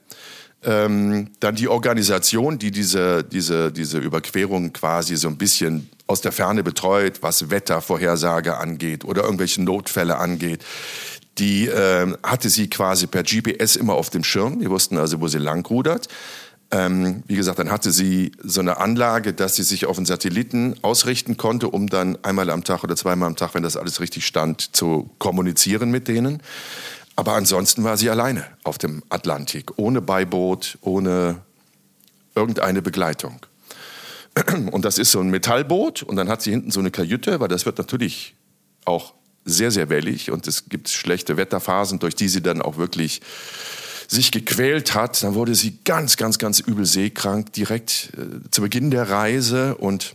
[0.68, 6.30] Ähm, dann die Organisation, die diese, diese, diese Überquerung quasi so ein bisschen aus der
[6.30, 10.62] Ferne betreut, was Wettervorhersage angeht oder irgendwelche Notfälle angeht.
[11.38, 14.60] Die äh, hatte sie quasi per GPS immer auf dem Schirm.
[14.60, 16.08] Die wussten also, wo sie langrudert.
[16.70, 20.76] Ähm, wie gesagt, dann hatte sie so eine Anlage, dass sie sich auf einen Satelliten
[20.82, 24.26] ausrichten konnte, um dann einmal am Tag oder zweimal am Tag, wenn das alles richtig
[24.26, 26.42] stand, zu kommunizieren mit denen.
[27.18, 31.42] Aber ansonsten war sie alleine auf dem Atlantik, ohne Beiboot, ohne
[32.36, 33.40] irgendeine Begleitung.
[34.70, 37.48] Und das ist so ein Metallboot und dann hat sie hinten so eine Kajüte, weil
[37.48, 38.36] das wird natürlich
[38.84, 43.20] auch sehr, sehr wellig und es gibt schlechte Wetterphasen, durch die sie dann auch wirklich
[44.06, 45.20] sich gequält hat.
[45.24, 50.14] Dann wurde sie ganz, ganz, ganz übel seekrank direkt äh, zu Beginn der Reise und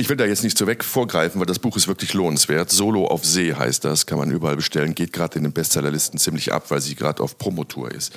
[0.00, 2.70] ich will da jetzt nicht so weg vorgreifen, weil das Buch ist wirklich lohnenswert.
[2.70, 6.52] Solo auf See heißt das, kann man überall bestellen, geht gerade in den Bestsellerlisten ziemlich
[6.52, 8.12] ab, weil sie gerade auf Promotour ist.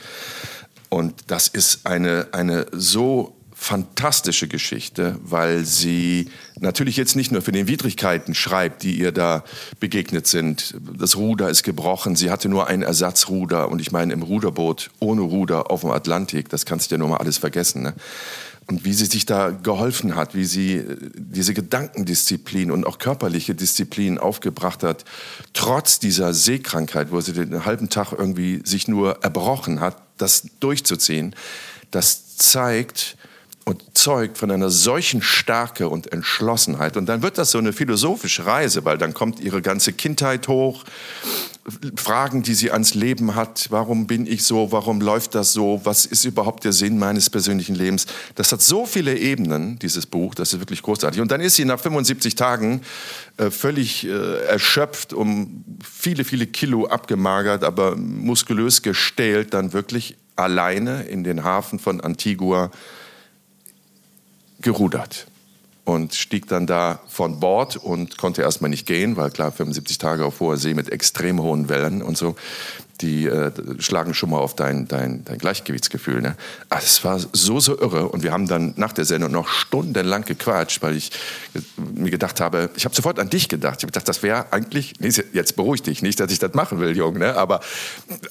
[0.90, 7.52] Und das ist eine, eine so fantastische Geschichte, weil sie natürlich jetzt nicht nur für
[7.52, 9.44] den Widrigkeiten schreibt, die ihr da
[9.80, 10.76] begegnet sind.
[10.98, 15.22] Das Ruder ist gebrochen, sie hatte nur ein Ersatzruder und ich meine im Ruderboot ohne
[15.22, 17.84] Ruder auf dem Atlantik, das kannst du ja nur mal alles vergessen.
[17.84, 17.94] Ne?
[18.68, 23.56] Und wie sie sich da geholfen hat, wie sie äh, diese Gedankendisziplin und auch körperliche
[23.56, 25.06] Disziplin aufgebracht hat,
[25.54, 31.36] trotz dieser Seekrankheit, wo sie den halben Tag irgendwie sich nur erbrochen hat, das durchzuziehen,
[31.92, 33.18] das zeigt,
[33.66, 36.98] und zeugt von einer solchen Stärke und Entschlossenheit.
[36.98, 40.84] Und dann wird das so eine philosophische Reise, weil dann kommt ihre ganze Kindheit hoch,
[41.96, 43.68] Fragen, die sie ans Leben hat.
[43.70, 44.72] Warum bin ich so?
[44.74, 45.80] Warum läuft das so?
[45.86, 48.06] Was ist überhaupt der Sinn meines persönlichen Lebens?
[48.36, 51.22] Das hat so viele Ebenen, dieses Buch, das ist wirklich großartig.
[51.22, 52.82] Und dann ist sie nach 75 Tagen
[53.38, 61.04] äh, völlig äh, erschöpft, um viele, viele Kilo abgemagert, aber muskulös gestählt, dann wirklich alleine
[61.04, 62.72] in den Hafen von Antigua
[64.60, 65.28] gerudert
[65.86, 70.26] und stieg dann da von Bord und konnte erstmal nicht gehen, weil klar 75 Tage
[70.26, 72.36] auf hoher See mit extrem hohen Wellen und so
[73.02, 76.22] die äh, schlagen schon mal auf dein, dein, dein Gleichgewichtsgefühl.
[76.22, 76.36] Ne?
[76.70, 78.10] Ah, es war so, so irre.
[78.10, 81.12] Und wir haben dann nach der Sendung noch stundenlang gequatscht, weil ich
[81.78, 83.78] mir gedacht habe, ich habe sofort an dich gedacht.
[83.80, 86.80] Ich habe gedacht, das wäre eigentlich, nee, jetzt beruhig dich, nicht, dass ich das machen
[86.80, 87.36] will, Junge, ne?
[87.36, 87.62] aber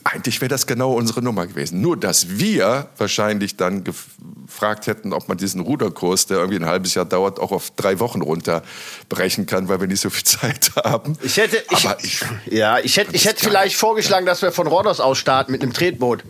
[0.05, 1.81] eigentlich wäre das genau unsere Nummer gewesen.
[1.81, 6.95] Nur, dass wir wahrscheinlich dann gefragt hätten, ob man diesen Ruderkurs, der irgendwie ein halbes
[6.95, 11.17] Jahr dauert, auch auf drei Wochen runterbrechen kann, weil wir nicht so viel Zeit haben.
[11.23, 15.01] Ich hätte, ich, ich, ja, ich hätte, ich hätte vielleicht vorgeschlagen, dass wir von Rhodos
[15.01, 16.25] aus starten mit einem Tretboot.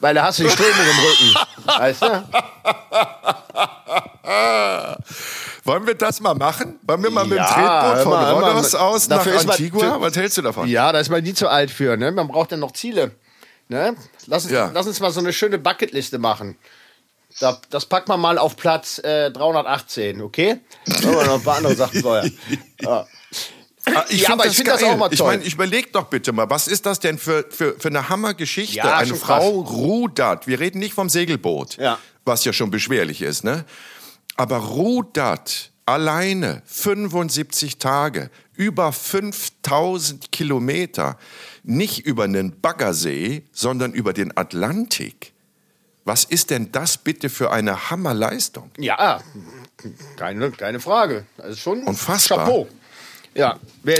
[0.00, 1.34] Weil da hast du die Strömung im Rücken.
[1.78, 2.24] Weißt du?
[5.64, 6.80] Wollen wir das mal machen?
[6.82, 9.90] Wollen wir mal mit dem Tretboot von mal, Rhodos aus nach Antigua?
[9.90, 10.68] Man, Was hältst du davon?
[10.68, 11.96] Ja, da ist man nie zu alt für.
[11.96, 12.10] Ne?
[12.10, 13.12] Man braucht dann noch Ziele.
[13.68, 13.96] Ne?
[14.26, 14.70] Lass, uns, ja.
[14.74, 16.58] lass uns mal so eine schöne Bucketliste machen.
[17.40, 20.60] Da, das packt man mal auf Platz äh, 318, okay?
[21.02, 22.30] Wollen wir noch ein paar andere Sachen vorher.
[22.80, 23.06] Ja.
[23.84, 25.14] Ah, ich ja, aber ich finde das auch mal toll.
[25.14, 28.08] Ich meine, ich überleg doch bitte mal, was ist das denn für, für, für eine
[28.08, 28.76] Hammergeschichte?
[28.76, 29.72] Ja, eine Frau krass.
[29.72, 30.46] rudert.
[30.46, 31.98] Wir reden nicht vom Segelboot, ja.
[32.24, 33.64] was ja schon beschwerlich ist, ne?
[34.36, 41.18] Aber rudert alleine 75 Tage, über 5000 Kilometer,
[41.64, 45.32] nicht über einen Baggersee, sondern über den Atlantik.
[46.04, 48.70] Was ist denn das bitte für eine Hammerleistung?
[48.78, 49.20] Ja,
[50.16, 51.26] keine, keine Frage.
[51.36, 52.38] Das ist schon Unfassbar.
[52.38, 52.68] Chapeau.
[53.34, 53.58] Ja,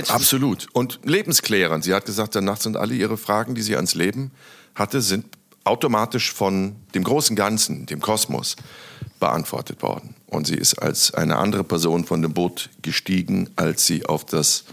[0.09, 0.67] absolut.
[0.73, 1.83] Und lebensklärend.
[1.83, 4.31] Sie hat gesagt, danach sind alle ihre Fragen, die sie ans Leben
[4.75, 5.25] hatte, sind
[5.63, 8.55] automatisch von dem großen Ganzen, dem Kosmos,
[9.19, 10.15] beantwortet worden.
[10.27, 14.65] Und sie ist als eine andere Person von dem Boot gestiegen, als sie auf das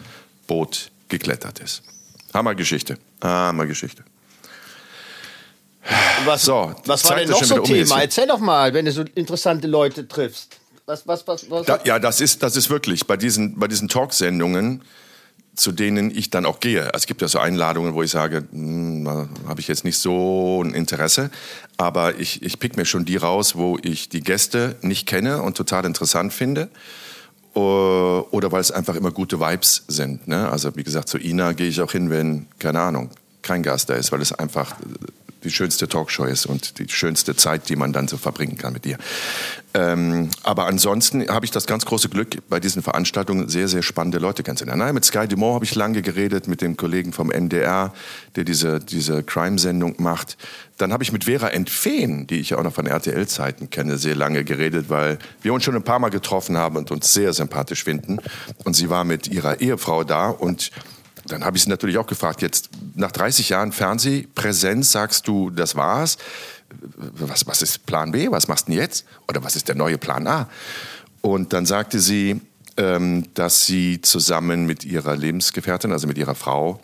[0.47, 1.83] Boot geklettert ist.
[2.35, 2.99] Hammergeschichte.
[3.23, 4.05] Hammergeschichte.
[6.25, 8.03] Was, so, was war denn noch so Thema?
[8.03, 10.60] Erzähl doch mal, wenn du so interessante Leute triffst.
[10.91, 11.67] Was, was, was, was?
[11.67, 14.83] Da, ja, das ist, das ist wirklich bei diesen, bei diesen Talksendungen,
[15.55, 16.91] zu denen ich dann auch gehe.
[16.93, 19.07] Es gibt ja so Einladungen, wo ich sage, hm,
[19.47, 21.31] habe ich jetzt nicht so ein Interesse,
[21.77, 25.57] aber ich, ich pick mir schon die raus, wo ich die Gäste nicht kenne und
[25.57, 26.69] total interessant finde.
[27.55, 30.27] Oder weil es einfach immer gute Vibes sind.
[30.27, 30.51] Ne?
[30.51, 33.11] Also wie gesagt, zu Ina gehe ich auch hin, wenn, keine Ahnung,
[33.43, 34.75] kein Gast da ist, weil es einfach
[35.45, 38.85] die schönste Talkshow ist und die schönste Zeit, die man dann so verbringen kann mit
[38.85, 38.99] dir.
[39.73, 44.19] Ähm, aber ansonsten habe ich das ganz große Glück, bei diesen Veranstaltungen sehr, sehr spannende
[44.19, 44.81] Leute kennenzulernen.
[44.81, 47.93] Nein, mit Sky Dumont habe ich lange geredet, mit dem Kollegen vom NDR,
[48.35, 50.37] der diese, diese Crime-Sendung macht.
[50.77, 54.45] Dann habe ich mit Vera Entfehn, die ich auch noch von RTL-Zeiten kenne, sehr lange
[54.45, 58.19] geredet, weil wir uns schon ein paar Mal getroffen haben und uns sehr sympathisch finden.
[58.65, 60.73] Und sie war mit ihrer Ehefrau da und
[61.33, 65.77] dann habe ich sie natürlich auch gefragt, jetzt nach 30 Jahren Fernsehpräsenz sagst du, das
[65.77, 66.19] war's.
[66.97, 68.31] Was, was ist Plan B?
[68.31, 69.05] Was machst du denn jetzt?
[69.29, 70.49] Oder was ist der neue Plan A?
[71.21, 72.41] Und dann sagte sie,
[72.77, 76.81] ähm, dass sie zusammen mit ihrer Lebensgefährtin, also mit ihrer Frau,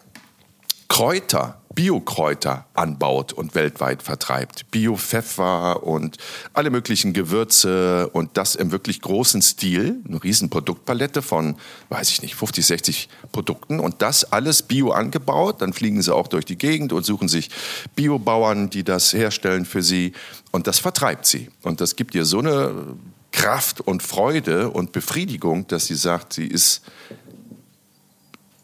[0.88, 4.70] Kräuter, Biokräuter anbaut und weltweit vertreibt.
[4.70, 6.16] Biopfeffer und
[6.54, 10.00] alle möglichen Gewürze und das im wirklich großen Stil.
[10.08, 11.56] Eine riesen Produktpalette von,
[11.90, 15.60] weiß ich nicht, 50, 60 Produkten und das alles bio angebaut.
[15.60, 17.50] Dann fliegen sie auch durch die Gegend und suchen sich
[17.94, 20.14] Biobauern, die das herstellen für sie
[20.52, 21.50] und das vertreibt sie.
[21.62, 22.96] Und das gibt ihr so eine
[23.32, 26.80] Kraft und Freude und Befriedigung, dass sie sagt, sie ist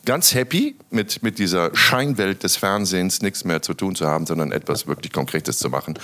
[0.05, 4.53] ganz happy mit, mit dieser Scheinwelt des Fernsehens nichts mehr zu tun zu haben, sondern
[4.53, 5.99] etwas wirklich Konkretes zu machen.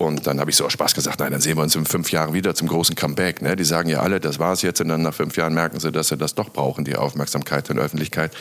[0.00, 2.10] Und dann habe ich so aus Spaß gesagt, nein, dann sehen wir uns in fünf
[2.10, 3.42] Jahren wieder zum großen Comeback.
[3.42, 3.54] Ne?
[3.54, 4.80] Die sagen ja alle, das war es jetzt.
[4.80, 7.76] Und dann nach fünf Jahren merken sie, dass sie das doch brauchen, die Aufmerksamkeit der
[7.76, 8.32] Öffentlichkeit.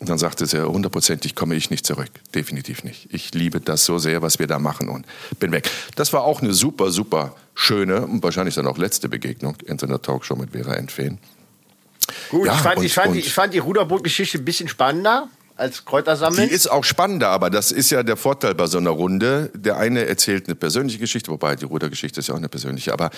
[0.00, 2.10] Und dann sagte sie, hundertprozentig komme ich nicht zurück.
[2.34, 3.08] Definitiv nicht.
[3.12, 5.06] Ich liebe das so sehr, was wir da machen und
[5.38, 5.70] bin weg.
[5.94, 9.86] Das war auch eine super, super schöne und wahrscheinlich dann auch letzte Begegnung in so
[9.86, 11.18] einer Talkshow mit Vera Entfehn.
[12.30, 15.28] Gut, ja, ich, fand, und, ich, fand die, ich fand die Ruderboot-Geschichte ein bisschen spannender
[15.56, 16.48] als Kräutersammeln.
[16.48, 19.50] Die ist auch spannender, aber das ist ja der Vorteil bei so einer Runde.
[19.54, 22.92] Der eine erzählt eine persönliche Geschichte, wobei die Rudergeschichte ist ja auch eine persönliche.
[22.92, 23.10] Aber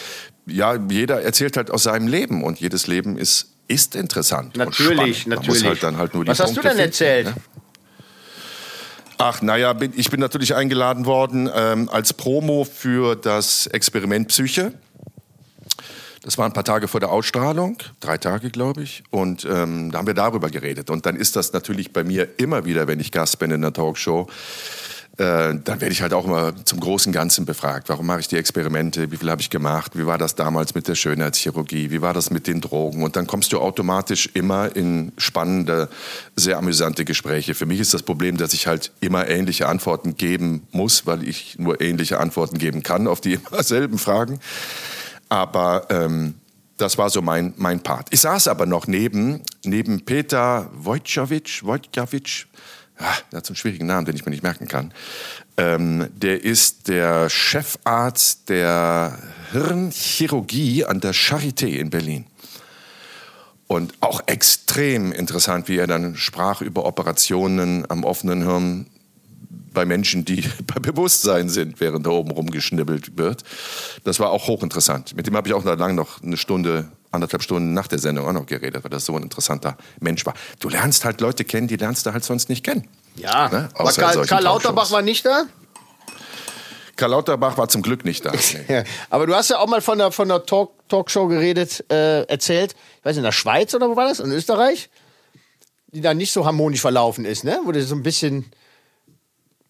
[0.47, 4.57] ja, jeder erzählt halt aus seinem Leben und jedes Leben ist, ist interessant.
[4.57, 5.65] Natürlich, natürlich.
[5.65, 7.27] Halt halt Was hast Punkte du denn finden, erzählt?
[7.27, 7.35] Ne?
[9.21, 14.73] Ach, naja, ich bin natürlich eingeladen worden ähm, als Promo für das Experiment Psyche.
[16.23, 19.05] Das war ein paar Tage vor der Ausstrahlung, drei Tage, glaube ich.
[19.11, 20.91] Und ähm, da haben wir darüber geredet.
[20.91, 23.73] Und dann ist das natürlich bei mir immer wieder, wenn ich Gast bin in der
[23.73, 24.29] Talkshow,
[25.19, 27.89] äh, dann werde ich halt auch immer zum großen Ganzen befragt.
[27.89, 29.11] Warum mache ich die Experimente?
[29.11, 29.99] Wie viel habe ich gemacht?
[29.99, 31.91] Wie war das damals mit der Schönheitschirurgie?
[31.91, 33.03] Wie war das mit den Drogen?
[33.03, 35.89] Und dann kommst du automatisch immer in spannende,
[36.37, 37.55] sehr amüsante Gespräche.
[37.55, 41.59] Für mich ist das Problem, dass ich halt immer ähnliche Antworten geben muss, weil ich
[41.59, 44.39] nur ähnliche Antworten geben kann auf die immer selben Fragen.
[45.29, 46.35] Aber ähm,
[46.77, 48.09] das war so mein, mein Part.
[48.11, 52.47] Ich saß aber noch neben, neben Peter Wojciechowicz, Wojciechowicz,
[52.99, 54.93] ah, der hat so einen schwierigen Namen, den ich mir nicht merken kann.
[55.57, 59.19] Ähm, der ist der Chefarzt der
[59.53, 62.27] Hirnchirurgie an der Charité in Berlin.
[63.67, 68.87] Und auch extrem interessant, wie er dann sprach über Operationen am offenen Hirn
[69.79, 73.45] bei Menschen, die bei Bewusstsein sind, während da oben rumgeschnibbelt wird.
[74.03, 75.15] Das war auch hochinteressant.
[75.15, 78.33] Mit dem habe ich auch lang noch eine Stunde, anderthalb Stunden nach der Sendung auch
[78.33, 80.35] noch geredet, weil das so ein interessanter Mensch war.
[80.59, 82.89] Du lernst halt Leute kennen, die lernst du halt sonst nicht kennen.
[83.15, 83.69] Ja, ne?
[83.75, 85.45] aber Karl, Karl Lauterbach war nicht da?
[86.97, 88.33] Karl Lauterbach war zum Glück nicht da.
[88.69, 92.23] ja, aber du hast ja auch mal von der, von der Talk, Talkshow geredet, äh,
[92.25, 94.19] erzählt, ich weiß nicht, in der Schweiz oder wo war das?
[94.19, 94.91] In Österreich?
[95.93, 97.61] Die da nicht so harmonisch verlaufen ist, ne?
[97.65, 98.51] Wo du so ein bisschen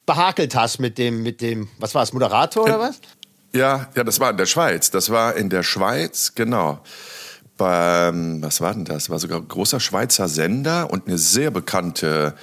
[0.08, 2.98] behakelt hast mit dem, mit dem, was war es, Moderator oder was?
[3.52, 4.90] Ja, ja, das war in der Schweiz.
[4.90, 6.80] Das war in der Schweiz, genau.
[7.58, 9.10] Beim, was war denn das?
[9.10, 12.34] War sogar ein großer Schweizer Sender und eine sehr bekannte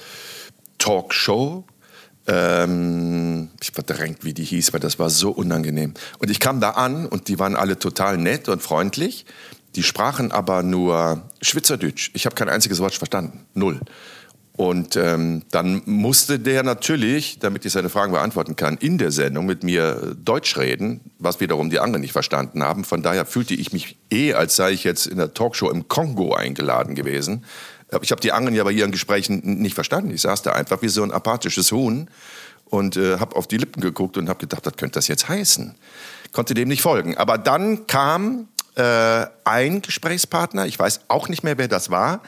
[0.78, 1.64] Talkshow.
[2.28, 5.94] Ähm, ich verdrängt, wie die hieß, weil das war so unangenehm.
[6.18, 9.26] Und ich kam da an und die waren alle total nett und freundlich.
[9.74, 12.10] Die sprachen aber nur Schweizerdeutsch.
[12.14, 13.46] Ich habe kein einziges Wort verstanden.
[13.54, 13.80] Null.
[14.56, 19.44] Und ähm, dann musste der natürlich, damit ich seine Fragen beantworten kann, in der Sendung
[19.44, 22.84] mit mir Deutsch reden, was wiederum die anderen nicht verstanden haben.
[22.84, 26.34] Von daher fühlte ich mich eh, als sei ich jetzt in der Talkshow im Kongo
[26.34, 27.44] eingeladen gewesen.
[28.00, 30.10] Ich habe die anderen ja bei ihren Gesprächen nicht verstanden.
[30.10, 32.08] Ich saß da einfach wie so ein apathisches Huhn
[32.64, 35.74] und äh, habe auf die Lippen geguckt und habe gedacht, was könnte das jetzt heißen?
[36.32, 37.16] Konnte dem nicht folgen.
[37.18, 42.22] Aber dann kam äh, ein Gesprächspartner, ich weiß auch nicht mehr, wer das war,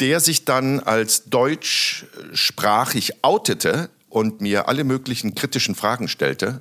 [0.00, 6.60] der sich dann als deutschsprachig outete und mir alle möglichen kritischen Fragen stellte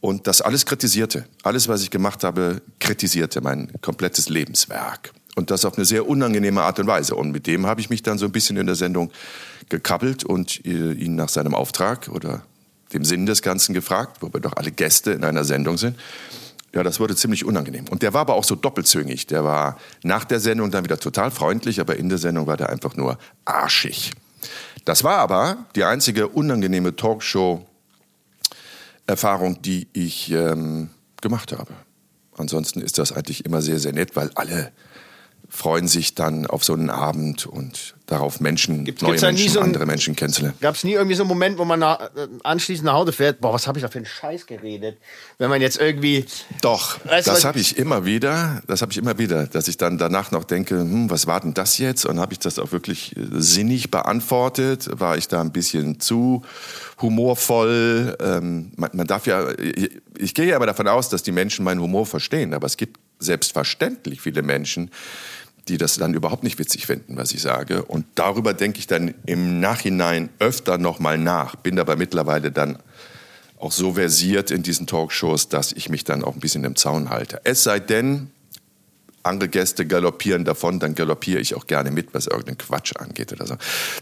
[0.00, 1.26] und das alles kritisierte.
[1.42, 5.12] Alles, was ich gemacht habe, kritisierte mein komplettes Lebenswerk.
[5.36, 7.14] Und das auf eine sehr unangenehme Art und Weise.
[7.14, 9.10] Und mit dem habe ich mich dann so ein bisschen in der Sendung
[9.68, 12.42] gekabbelt und äh, ihn nach seinem Auftrag oder
[12.92, 15.96] dem Sinn des Ganzen gefragt, wo wir doch alle Gäste in einer Sendung sind.
[16.72, 17.86] Ja, das wurde ziemlich unangenehm.
[17.90, 19.26] Und der war aber auch so doppelzüngig.
[19.26, 22.70] Der war nach der Sendung dann wieder total freundlich, aber in der Sendung war der
[22.70, 24.12] einfach nur arschig.
[24.84, 31.72] Das war aber die einzige unangenehme Talkshow-Erfahrung, die ich ähm, gemacht habe.
[32.36, 34.72] Ansonsten ist das eigentlich immer sehr, sehr nett, weil alle
[35.50, 39.66] freuen sich dann auf so einen Abend und darauf Menschen, Gibt- neue Menschen, so ein-
[39.66, 40.56] andere Menschen kennenzulernen.
[40.60, 43.40] Gab es nie irgendwie so einen Moment, wo man nach, äh, anschließend nach Hause fährt?
[43.40, 44.98] Boah, was habe ich da für einen Scheiß geredet?
[45.38, 46.24] Wenn man jetzt irgendwie.
[46.60, 50.30] Doch, das habe ich immer wieder, das habe ich immer wieder, dass ich dann danach
[50.32, 52.04] noch denke, hm, was war denn das jetzt?
[52.06, 54.88] Und habe ich das auch wirklich äh, sinnig beantwortet?
[54.98, 56.42] War ich da ein bisschen zu
[57.00, 58.16] humorvoll?
[58.20, 61.64] Ähm, man, man darf ja, ich, ich gehe ja aber davon aus, dass die Menschen
[61.64, 64.90] meinen Humor verstehen, aber es gibt selbstverständlich viele Menschen,
[65.68, 67.84] die das dann überhaupt nicht witzig finden, was ich sage.
[67.84, 72.78] Und darüber denke ich dann im Nachhinein öfter nochmal nach, bin aber mittlerweile dann
[73.58, 77.10] auch so versiert in diesen Talkshows, dass ich mich dann auch ein bisschen im Zaun
[77.10, 77.40] halte.
[77.44, 78.30] Es sei denn,
[79.22, 83.46] andere Gäste galoppieren davon, dann galoppiere ich auch gerne mit, was irgendeinen Quatsch angeht oder
[83.46, 83.56] so.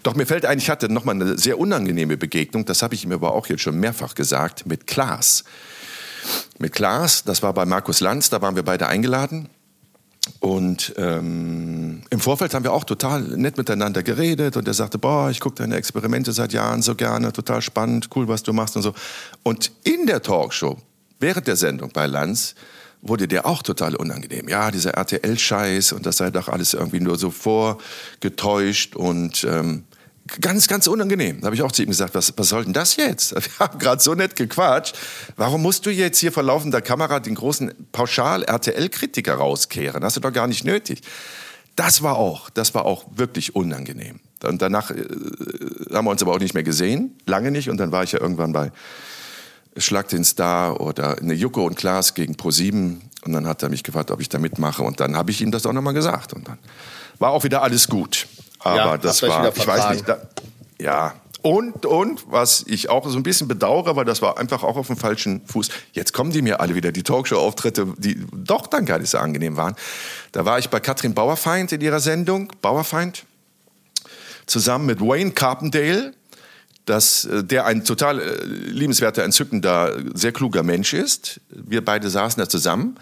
[0.04, 3.04] Doch mir fällt ein, ich hatte noch mal eine sehr unangenehme Begegnung, das habe ich
[3.04, 5.44] ihm aber auch jetzt schon mehrfach gesagt, mit Klaas.
[6.59, 9.48] Mit Klaas, das war bei Markus Lanz, da waren wir beide eingeladen.
[10.41, 15.31] Und ähm, im Vorfeld haben wir auch total nett miteinander geredet und er sagte, boah,
[15.31, 18.83] ich gucke deine Experimente seit Jahren so gerne, total spannend, cool, was du machst und
[18.83, 18.95] so.
[19.43, 20.79] Und in der Talkshow,
[21.18, 22.55] während der Sendung bei Lanz,
[23.03, 24.49] wurde der auch total unangenehm.
[24.49, 29.85] Ja, dieser RTL-Scheiß und das sei doch alles irgendwie nur so vorgetäuscht und ähm,
[30.41, 31.41] ganz, ganz unangenehm.
[31.41, 33.35] Da habe ich auch zu ihm gesagt, was, was soll denn das jetzt?
[33.35, 34.97] Wir haben gerade so nett gequatscht.
[35.37, 40.05] Warum musst du jetzt hier vor laufender Kamera den großen Pauschal-RTL-Kritiker rauskehren?
[40.05, 41.03] Hast du doch gar nicht nötig.
[41.76, 44.20] Das war auch, das war auch wirklich unangenehm.
[44.45, 45.05] Und danach äh,
[45.93, 47.70] haben wir uns aber auch nicht mehr gesehen, lange nicht.
[47.70, 48.72] Und dann war ich ja irgendwann bei
[49.76, 53.83] Schlag den Star oder eine Jukko und Klaas gegen Pro7 und dann hat er mich
[53.83, 56.49] gefragt, ob ich da mitmache und dann habe ich ihm das auch nochmal gesagt und
[56.49, 56.59] dann
[57.18, 58.26] war auch wieder alles gut.
[58.61, 60.18] Aber Ja, das war, ich weiß nicht, da,
[60.80, 61.14] ja.
[61.40, 64.88] Und, und, was ich auch so ein bisschen bedauere, weil das war einfach auch auf
[64.88, 65.68] dem falschen Fuß.
[65.92, 69.56] Jetzt kommen die mir alle wieder, die Talkshow-Auftritte, die doch dann gar nicht so angenehm
[69.56, 69.76] waren.
[70.32, 73.24] Da war ich bei Katrin Bauerfeind in ihrer Sendung, Bauerfeind,
[74.46, 76.12] zusammen mit Wayne Carpendale,
[76.86, 81.40] dass äh, der ein total äh, liebenswerter, entzückender, sehr kluger Mensch ist.
[81.50, 82.98] Wir beide saßen da zusammen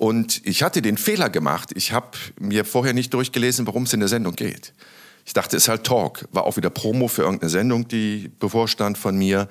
[0.00, 1.72] und ich hatte den Fehler gemacht.
[1.74, 4.72] Ich habe mir vorher nicht durchgelesen, worum es in der Sendung geht.
[5.26, 6.26] Ich dachte, es ist halt Talk.
[6.32, 9.46] War auch wieder Promo für irgendeine Sendung, die bevorstand von mir.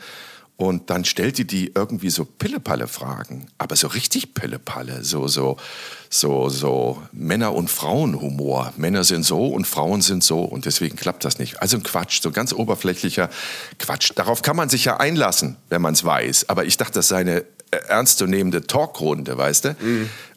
[0.58, 5.58] Und dann stellte die irgendwie so Pillepalle-Fragen, aber so richtig Pillepalle, so, so,
[6.10, 8.74] so, so Männer- und Frauenhumor.
[8.76, 11.62] Männer sind so und Frauen sind so und deswegen klappt das nicht.
[11.62, 13.30] Also ein Quatsch, so ganz oberflächlicher
[13.78, 14.14] Quatsch.
[14.16, 16.50] Darauf kann man sich ja einlassen, wenn man es weiß.
[16.50, 17.46] Aber ich dachte, das sei eine
[17.88, 19.76] ernstzunehmende Talkrunde, weißt du?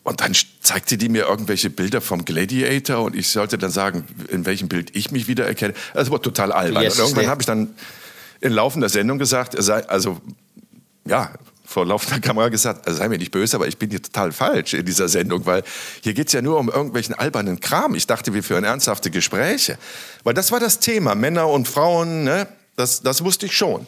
[0.04, 4.44] Und dann zeigte die mir irgendwelche Bilder vom Gladiator und ich sollte dann sagen, in
[4.46, 5.74] welchem Bild ich mich wiedererkenne.
[5.94, 6.82] Das war total albern.
[6.82, 7.74] Yes, und irgendwann habe ich dann
[8.40, 9.56] in laufender Sendung gesagt,
[9.88, 10.20] also
[11.04, 11.30] ja,
[11.64, 14.74] vor laufender Kamera gesagt, also sei mir nicht böse, aber ich bin hier total falsch
[14.74, 15.62] in dieser Sendung, weil
[16.02, 17.94] hier geht's ja nur um irgendwelchen albernen Kram.
[17.94, 19.78] Ich dachte, wir führen ernsthafte Gespräche.
[20.24, 22.46] Weil das war das Thema, Männer und Frauen, ne?
[22.76, 23.86] das, das wusste ich schon.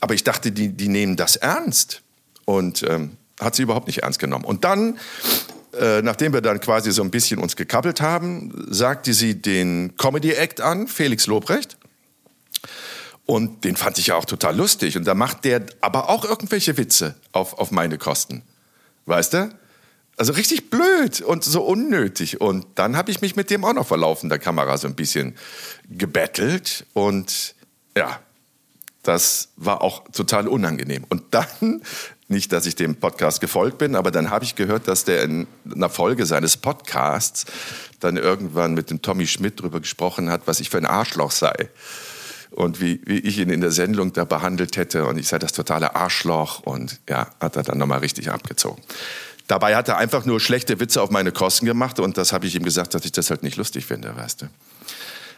[0.00, 2.02] Aber ich dachte, die, die nehmen das ernst.
[2.44, 4.44] Und ähm, hat sie überhaupt nicht ernst genommen.
[4.44, 4.98] Und dann,
[5.78, 10.60] äh, nachdem wir dann quasi so ein bisschen uns gekappelt haben, sagte sie den Comedy-Act
[10.60, 11.76] an, Felix Lobrecht.
[13.24, 14.96] Und den fand ich ja auch total lustig.
[14.96, 18.42] Und da macht der aber auch irgendwelche Witze auf, auf meine Kosten.
[19.06, 19.50] Weißt du?
[20.16, 22.40] Also richtig blöd und so unnötig.
[22.40, 25.36] Und dann habe ich mich mit dem auch noch vor laufender Kamera so ein bisschen
[25.88, 26.84] gebettelt.
[26.92, 27.54] Und
[27.96, 28.20] ja,
[29.02, 31.04] das war auch total unangenehm.
[31.08, 31.82] Und dann,
[32.32, 35.46] nicht, dass ich dem Podcast gefolgt bin, aber dann habe ich gehört, dass der in
[35.72, 37.44] einer Folge seines Podcasts
[38.00, 41.68] dann irgendwann mit dem Tommy Schmidt darüber gesprochen hat, was ich für ein Arschloch sei.
[42.50, 45.06] Und wie, wie ich ihn in der Sendung da behandelt hätte.
[45.06, 46.60] Und ich sei das totale Arschloch.
[46.60, 48.82] Und ja, hat er dann nochmal richtig abgezogen.
[49.46, 51.98] Dabei hat er einfach nur schlechte Witze auf meine Kosten gemacht.
[51.98, 54.46] Und das habe ich ihm gesagt, dass ich das halt nicht lustig finde, weißt du.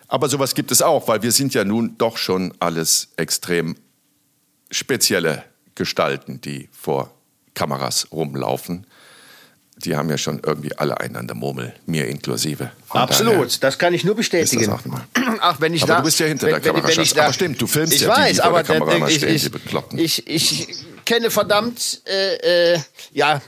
[0.09, 3.77] Aber sowas gibt es auch, weil wir sind ja nun doch schon alles extrem
[4.73, 5.45] spezielle
[5.75, 7.11] Gestalten, die vor
[7.55, 8.87] Kameras rumlaufen.
[9.77, 12.71] Die haben ja schon irgendwie alle einander Murmel, mir inklusive.
[12.87, 14.71] Von Absolut, das kann ich nur bestätigen.
[14.71, 14.81] auch.
[15.41, 17.13] Ach, wenn ich Aber da, du bist ja hinter wenn, der Kamera, wenn, wenn ich
[17.13, 19.17] da, Aber stimmt, du filmst ich ja die, weiß, die vor aber der Kamera ich,
[19.17, 19.99] stehen, ich, die Bekloppten.
[19.99, 20.69] ich, ich
[21.05, 22.79] kenne verdammt, äh, äh,
[23.13, 23.43] ja,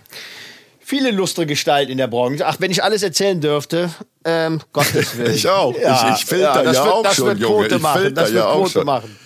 [0.80, 2.44] viele lustre Gestalten in der Branche.
[2.44, 3.90] Ach, wenn ich alles erzählen dürfte,
[4.24, 5.32] ähm, Gottes Willen.
[5.32, 5.74] Ich auch.
[5.76, 7.66] Ich- ich filter das ja wird, auch das schon, wird Junge.
[7.68, 8.84] Ich filter ja auch schon.
[8.84, 9.16] machen.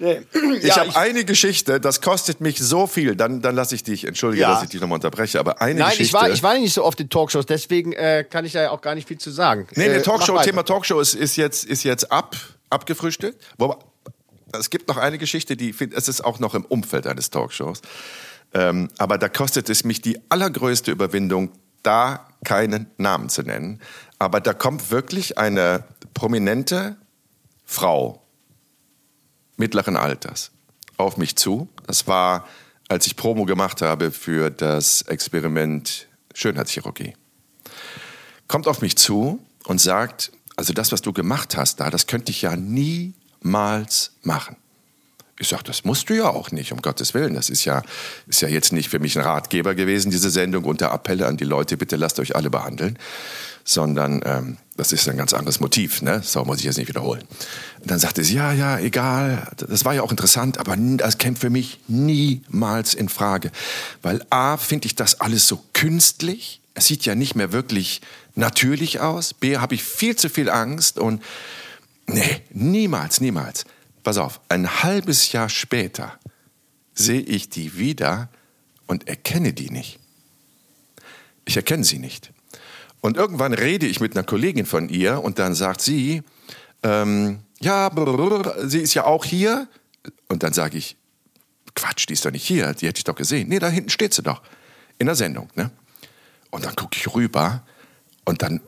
[0.00, 0.22] Nee.
[0.56, 3.14] Ich Ja, habe eine Geschichte, das kostet mich so viel.
[3.16, 4.54] Dann, dann lasse ich dich, entschuldige, Ja.
[4.54, 6.04] dass ich dich nochmal unterbreche, aber eine Nein, Geschichte.
[6.04, 8.70] ich war, ich war nicht so oft in Talkshows, deswegen äh, kann ich da ja
[8.70, 9.66] auch gar nicht viel zu sagen.
[9.76, 10.40] Nee, Äh, der Talkshow.
[10.42, 12.34] Thema Talkshow ist, ist jetzt, ist jetzt ab,
[12.70, 13.42] abgefrühstückt.
[13.58, 13.76] Wobei,
[14.58, 17.82] es gibt noch eine Geschichte, die, es ist auch noch im Umfeld eines Talkshows.
[18.52, 23.80] Ähm, aber da kostet es mich die allergrößte Überwindung, da keinen Namen zu nennen,
[24.18, 25.84] aber da kommt wirklich eine
[26.14, 26.96] prominente
[27.64, 28.22] Frau
[29.60, 30.50] mittleren Alters
[30.96, 31.68] auf mich zu.
[31.86, 32.48] Das war,
[32.88, 37.14] als ich Promo gemacht habe für das Experiment Schönheitschirurgie.
[38.48, 42.32] Kommt auf mich zu und sagt, also das, was du gemacht hast da, das könnte
[42.32, 44.56] ich ja niemals machen.
[45.38, 47.32] Ich sage, das musst du ja auch nicht, um Gottes Willen.
[47.32, 47.82] Das ist ja,
[48.26, 51.44] ist ja jetzt nicht für mich ein Ratgeber gewesen, diese Sendung unter Appelle an die
[51.44, 52.98] Leute, bitte lasst euch alle behandeln,
[53.64, 56.00] sondern ähm, das ist ein ganz anderes Motiv.
[56.00, 56.22] Ne?
[56.24, 57.22] So muss ich jetzt nicht wiederholen.
[57.80, 61.36] Und dann sagte sie, ja, ja, egal, das war ja auch interessant, aber das käme
[61.36, 63.52] für mich niemals in Frage.
[64.00, 66.62] Weil A, finde ich das alles so künstlich.
[66.72, 68.00] Es sieht ja nicht mehr wirklich
[68.34, 69.34] natürlich aus.
[69.34, 71.22] B, habe ich viel zu viel Angst und
[72.06, 73.66] nee, niemals, niemals.
[74.02, 76.18] Pass auf, ein halbes Jahr später
[76.94, 78.30] sehe ich die wieder
[78.86, 79.98] und erkenne die nicht.
[81.44, 82.32] Ich erkenne sie nicht.
[83.00, 86.22] Und irgendwann rede ich mit einer Kollegin von ihr und dann sagt sie,
[86.82, 89.68] ähm, ja, brrr, sie ist ja auch hier.
[90.28, 90.96] Und dann sage ich,
[91.74, 93.48] Quatsch, die ist doch nicht hier, die hätte ich doch gesehen.
[93.48, 94.42] Nee, da hinten steht sie doch,
[94.98, 95.48] in der Sendung.
[95.54, 95.70] Ne?
[96.50, 97.62] Und dann gucke ich rüber
[98.24, 98.60] und dann,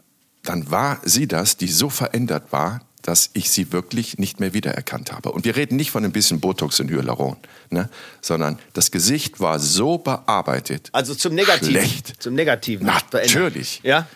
[0.42, 5.12] dann war sie das, die so verändert war, dass ich sie wirklich nicht mehr wiedererkannt
[5.12, 5.32] habe.
[5.32, 7.36] Und wir reden nicht von ein bisschen Botox und Hyaluron,
[7.70, 7.90] ne?
[8.20, 10.88] sondern das Gesicht war so bearbeitet.
[10.92, 11.72] Also zum Negativen.
[11.72, 12.22] Schlecht.
[12.22, 12.86] Zum Negativen.
[12.86, 13.80] Natürlich.
[13.82, 14.06] Ja?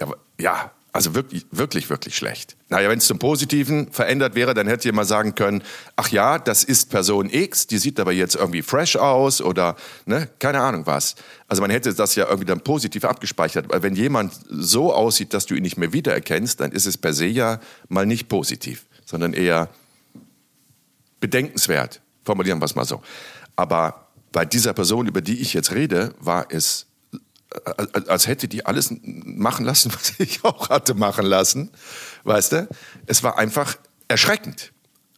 [0.00, 2.56] Ja, ja, also wirklich, wirklich, wirklich schlecht.
[2.68, 5.64] Naja, wenn es zum Positiven verändert wäre, dann hätte mal sagen können,
[5.96, 9.74] ach ja, das ist Person X, die sieht aber jetzt irgendwie fresh aus oder
[10.06, 11.16] ne, keine Ahnung was.
[11.48, 13.70] Also man hätte das ja irgendwie dann positiv abgespeichert.
[13.70, 17.12] Weil wenn jemand so aussieht, dass du ihn nicht mehr wiedererkennst, dann ist es per
[17.12, 19.70] se ja mal nicht positiv, sondern eher
[21.18, 22.02] bedenkenswert.
[22.24, 23.02] Formulieren wir es mal so.
[23.56, 26.86] Aber bei dieser Person, über die ich jetzt rede, war es
[28.08, 31.70] als hätte die alles machen lassen, was ich auch hatte machen lassen.
[32.24, 32.68] Weißt du?
[33.06, 33.76] Es war einfach
[34.08, 34.72] erschreckend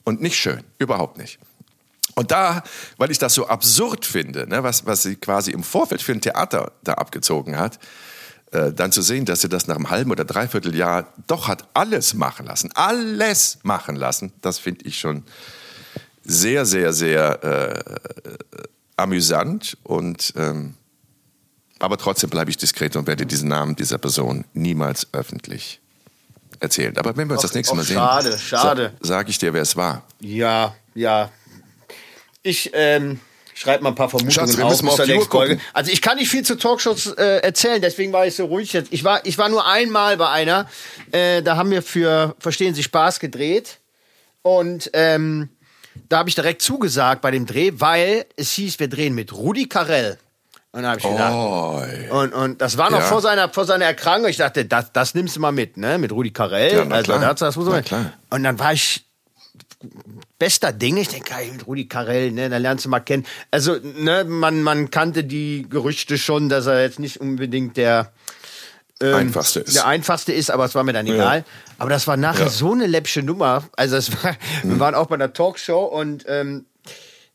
[0.05, 0.63] und nicht schön.
[0.79, 1.39] Überhaupt nicht.
[2.15, 2.63] Und da,
[2.97, 6.23] weil ich das so absurd finde, ne, was, was sie quasi im Vorfeld für ein
[6.23, 7.79] Theater da abgezogen hat,
[8.53, 11.69] äh, dann zu sehen, dass sie das nach einem halben oder dreiviertel Jahr doch hat
[11.75, 15.25] alles machen lassen, alles machen lassen, das finde ich schon
[16.25, 18.35] sehr, sehr, sehr äh,
[18.97, 20.75] amüsant und ähm,
[21.79, 25.81] aber trotzdem bleibe ich diskret und werde diesen Namen dieser Person niemals öffentlich
[26.61, 26.97] erzählen.
[26.97, 28.93] Aber wenn wir uns das nächste Mal sehen, schade, schade.
[29.01, 30.05] Sa sage ich dir, wer es war.
[30.21, 31.31] Ja, ja.
[32.43, 33.21] Ich ähm,
[33.55, 35.61] schreibe mal ein paar Vermutungen Schatz, auf bis zur nächsten Folge.
[35.73, 38.93] Also ich kann nicht viel zu Talkshows äh, erzählen, deswegen war ich so ruhig jetzt.
[38.93, 40.69] Ich war, ich war nur einmal bei einer,
[41.13, 43.79] äh, da haben wir für Verstehen Sie Spaß gedreht
[44.43, 45.51] und ähm,
[46.09, 49.69] da habe ich direkt zugesagt bei dem Dreh, weil es hieß, wir drehen mit Rudi
[49.69, 50.19] Carell.
[50.77, 51.81] Und da habe ich gedacht, Oh,
[52.19, 53.05] und, und das war noch Ja.
[53.07, 54.29] vor, seiner, vor seiner Erkrankung.
[54.29, 55.97] Ich dachte, das, das nimmst du mal mit, ne?
[55.97, 56.75] Mit Rudi Carell.
[56.77, 57.21] Ja, also, klar.
[57.21, 57.83] das, das muss man.
[58.29, 59.07] Und dann war ich
[60.39, 60.99] bester Ding.
[60.99, 63.25] Ich denke, mit Rudi Carell, ne, da lernst du mal kennen.
[63.51, 68.13] Also, ne, man, man kannte die Gerüchte schon, dass er jetzt nicht unbedingt der
[69.01, 69.77] einfachste ist.
[69.77, 71.45] der einfachste ist, aber es war mir dann egal.
[71.79, 72.51] Aber das war nachher Ja.
[72.51, 73.65] so eine läppsche Nummer.
[73.77, 76.67] Also es war, wir waren auch bei einer Talkshow und ähm,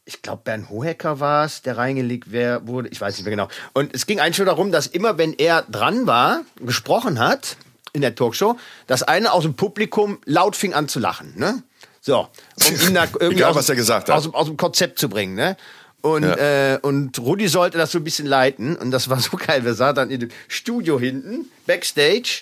[0.05, 2.89] ich glaube Bernd Hohecker war es, der reingelegt wer wurde.
[2.89, 3.47] Ich weiß nicht mehr genau.
[3.73, 7.55] Und es ging eigentlich nur darum, dass immer, wenn er dran war, gesprochen hat
[7.93, 11.33] in der Talkshow, dass einer aus dem Publikum laut fing an zu lachen.
[11.37, 11.61] Ne?
[12.01, 12.27] So,
[12.67, 14.15] um ihn da irgendwie Egal, aus, was er gesagt hat.
[14.17, 15.35] Aus, dem- aus dem Konzept zu bringen.
[15.35, 15.55] Ne?
[16.01, 16.73] Und, Ja.
[16.73, 18.75] äh, und Rudi sollte das so ein bisschen leiten.
[18.75, 19.63] Und das war so geil.
[19.65, 22.41] Wir saßen dann in dem Studio hinten, Backstage.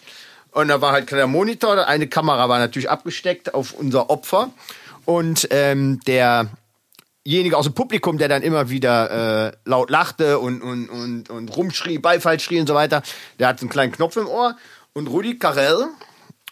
[0.52, 1.86] Und da war halt der Monitor.
[1.88, 4.50] Eine Kamera war natürlich abgesteckt auf unser Opfer.
[5.06, 6.00] Und ähm,
[7.26, 11.56] derjenige aus dem Publikum, der dann immer wieder äh, laut lachte und, und, und, und
[11.56, 13.04] rumschrie, Beifall schrie und so weiter,
[13.40, 14.56] der hat einen kleinen Knopf im Ohr.
[14.94, 15.88] Und Rudi Carell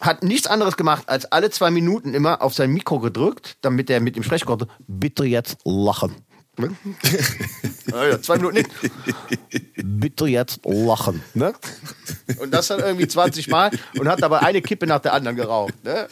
[0.00, 4.00] hat nichts anderes gemacht, als alle zwei Minuten immer auf sein Mikro gedrückt, damit er
[4.00, 4.68] mit sprechen konnte.
[4.86, 6.14] Bitte jetzt lachen.
[6.56, 6.70] Ne?
[7.92, 8.70] ja, ja, zwei Minuten nicht.
[9.76, 11.22] Bitte jetzt lachen.
[11.34, 11.52] Ne?
[12.40, 15.74] Und das dann irgendwie 20 Mal und hat aber eine Kippe nach der anderen geraucht.
[15.84, 16.08] Ne?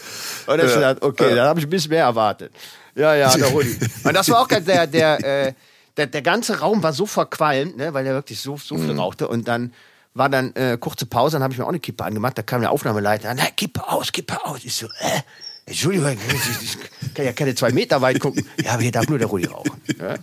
[0.46, 2.52] Und dann hab ich gedacht, okay, da habe ich ein bisschen mehr erwartet.
[2.96, 3.78] Ja, ja, der Rudi.
[4.04, 5.52] Und das war auch der, der, äh,
[5.96, 9.28] der, der ganze Raum war so verqualmt, ne, weil er wirklich so, so viel rauchte.
[9.28, 9.72] Und dann
[10.14, 12.38] war dann äh, kurze Pause, dann habe ich mir auch eine Kippe angemacht.
[12.38, 14.60] Da kam der Aufnahmeleiter, na, Kippe aus, Kippe aus.
[14.64, 15.20] Ich so, äh,
[15.66, 16.16] Entschuldigung,
[16.62, 18.46] ich, kann ja keine zwei Meter weit gucken.
[18.62, 19.82] Ja, aber hier darf nur der Rudi rauchen.
[20.00, 20.14] Ja?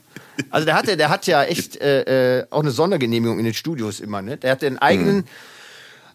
[0.49, 3.99] Also der hatte, der hat ja echt äh, äh, auch eine Sondergenehmigung in den Studios
[3.99, 4.37] immer, ne?
[4.37, 5.27] Der hatte einen eigenen,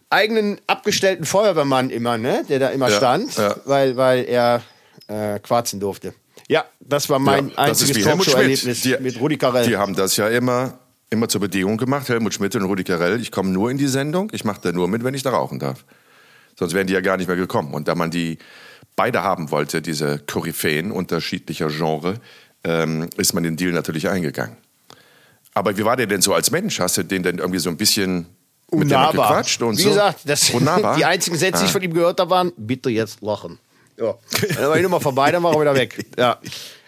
[0.09, 2.43] eigenen abgestellten Feuerwehrmann immer, ne?
[2.49, 3.55] Der da immer Ja, stand, ja.
[3.65, 4.61] weil, weil er
[5.07, 6.13] äh, quarzen durfte.
[6.49, 8.03] Ja, das war mein Ja, einziges.
[8.03, 9.65] Talkshow-Erlebnis mit Rudi Carell.
[9.65, 10.79] Die haben das ja immer
[11.09, 14.29] immer zur Bedingung gemacht, Helmut Schmidt und Rudi Carell, ich komme nur in die Sendung,
[14.31, 15.83] ich mache da nur mit, wenn ich da rauchen darf.
[16.57, 17.73] Sonst wären die ja gar nicht mehr gekommen.
[17.73, 18.37] Und da man die
[18.95, 22.15] beide haben wollte, diese Koryphäen unterschiedlicher Genre,
[22.63, 24.57] ähm, ist man den Deal natürlich eingegangen.
[25.53, 26.79] Aber wie war der denn so als Mensch?
[26.79, 28.27] Hast du den denn irgendwie so ein bisschen
[28.71, 29.89] mit dem gequatscht und Wie so?
[29.89, 30.51] gesagt, das,
[30.97, 33.57] die einzigen Sätze, die ich von ihm gehört habe, waren, bitte jetzt lachen.
[33.99, 34.15] Ja.
[34.55, 36.05] Dann war ich nochmal vorbei, dann war er wieder weg.
[36.17, 36.37] Ja.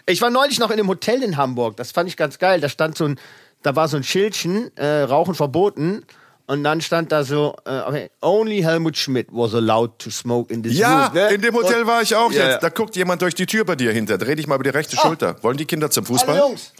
[0.06, 2.60] Ich war neulich noch in einem Hotel in Hamburg, das fand ich ganz geil.
[2.60, 3.20] Da stand so ein,
[3.62, 6.04] da war so ein Schildchen, äh, Rauchen verboten.
[6.48, 10.62] Und dann stand da so, äh, okay, only Helmut Schmidt was allowed to smoke in
[10.62, 11.14] this Ja, room.
[11.14, 11.28] ne?
[11.34, 12.52] in dem Hotel Und- war ich auch Ja, jetzt.
[12.54, 12.58] ja.
[12.58, 14.18] Da guckt jemand durch die Tür bei dir hinter.
[14.18, 15.02] Dreh dich mal über die rechte Ah.
[15.02, 15.36] Schulter.
[15.42, 16.34] Wollen die Kinder zum Fußball?
[16.34, 16.72] Hallo Jungs,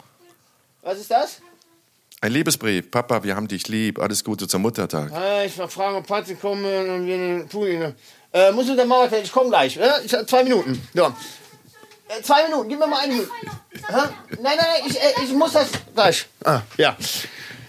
[0.82, 1.40] was ist das?
[2.20, 2.90] Ein Liebesbrief.
[2.90, 4.00] Papa, wir haben dich lieb.
[4.00, 5.12] Alles Gute zum Muttertag.
[5.12, 7.94] Äh, ich war fragen, ob Patze kommen und wir den Pool.
[8.32, 9.76] Äh, muss mit der Mauer fertig, ich komme gleich.
[9.76, 9.98] Ja?
[10.04, 10.80] Ich, zwei Minuten.
[10.94, 11.14] Ja.
[12.08, 13.30] Äh, zwei Minuten, gib mir mal eine Minute.
[13.90, 14.08] Nein,
[14.40, 16.26] nein, nein, ich, äh, ich muss das gleich.
[16.44, 16.96] Ah, ja.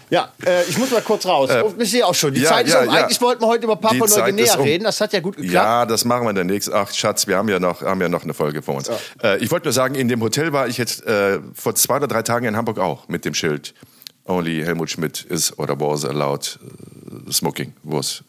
[0.09, 1.49] Ja, äh, ich muss mal kurz raus.
[1.51, 2.35] Oh, ich sehe auch schon.
[2.35, 2.85] Die ja, Zeit ist ja, um.
[2.85, 3.01] ja.
[3.01, 4.61] Eigentlich wollten wir heute über Papua Neuguinea um.
[4.61, 4.83] reden.
[4.83, 5.53] Das hat ja gut geklappt.
[5.53, 6.71] Ja, das machen wir dann nächst.
[6.71, 8.91] Ach, Schatz, wir haben ja noch, haben ja noch eine Folge vor uns.
[9.23, 12.07] Äh, ich wollte nur sagen, in dem Hotel war ich jetzt äh, vor zwei oder
[12.07, 13.73] drei Tagen in Hamburg auch mit dem Schild.
[14.25, 16.59] Only Helmut Schmidt is oder was allowed
[17.31, 17.73] smoking.
[17.81, 18.23] Was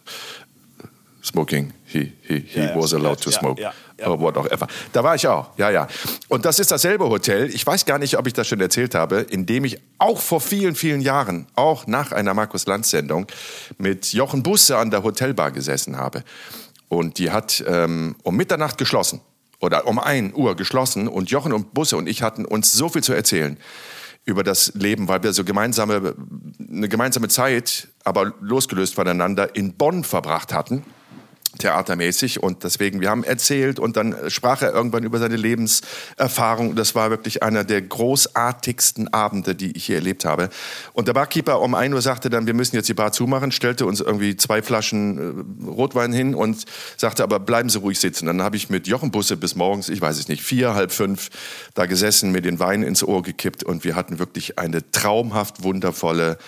[1.24, 1.72] smoking.
[1.86, 3.60] He, he, he Ja, was allowed to smoke.
[3.60, 4.06] ja, ja.
[4.08, 4.66] Or whatever.
[4.92, 5.50] Da war ich auch.
[5.56, 5.88] Ja, ja.
[6.28, 7.48] Und das ist dasselbe Hotel.
[7.54, 10.40] Ich weiß gar nicht, ob ich das schon erzählt habe, in dem ich auch vor
[10.40, 13.26] vielen, vielen Jahren, auch nach einer Markus Lanz Sendung,
[13.78, 16.22] mit Jochen Busse an der Hotelbar gesessen habe.
[16.88, 19.20] Und die hat ähm, um Mitternacht geschlossen.
[19.60, 21.08] Oder um 1 Uhr geschlossen.
[21.08, 23.56] Und Jochen und Busse und ich hatten uns so viel zu erzählen
[24.26, 26.14] über das Leben, weil wir so gemeinsame,
[26.58, 30.82] eine gemeinsame Zeit, aber losgelöst voneinander in Bonn verbracht hatten
[31.58, 36.74] theatermäßig und deswegen, wir haben erzählt und dann sprach er irgendwann über seine Lebenserfahrung.
[36.74, 40.50] Das war wirklich einer der großartigsten Abende, die ich hier erlebt habe.
[40.92, 43.86] Und der Barkeeper um 1 Uhr sagte dann, wir müssen jetzt die Bar zumachen, stellte
[43.86, 46.64] uns irgendwie zwei Flaschen äh, Rotwein hin und
[46.96, 48.26] sagte, aber bleiben Sie ruhig sitzen.
[48.26, 51.30] Dann habe ich mit Jochen Busse bis morgens, ich weiß es nicht, vier, halb fünf
[51.74, 56.38] da gesessen, mir den Wein ins Ohr gekippt und wir hatten wirklich eine traumhaft wundervolle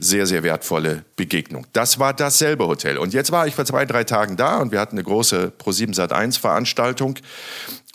[0.00, 1.66] sehr, sehr wertvolle Begegnung.
[1.72, 2.98] Das war dasselbe Hotel.
[2.98, 5.94] Und jetzt war ich vor zwei, drei Tagen da und wir hatten eine große Pro7
[5.94, 7.18] Sat1 Veranstaltung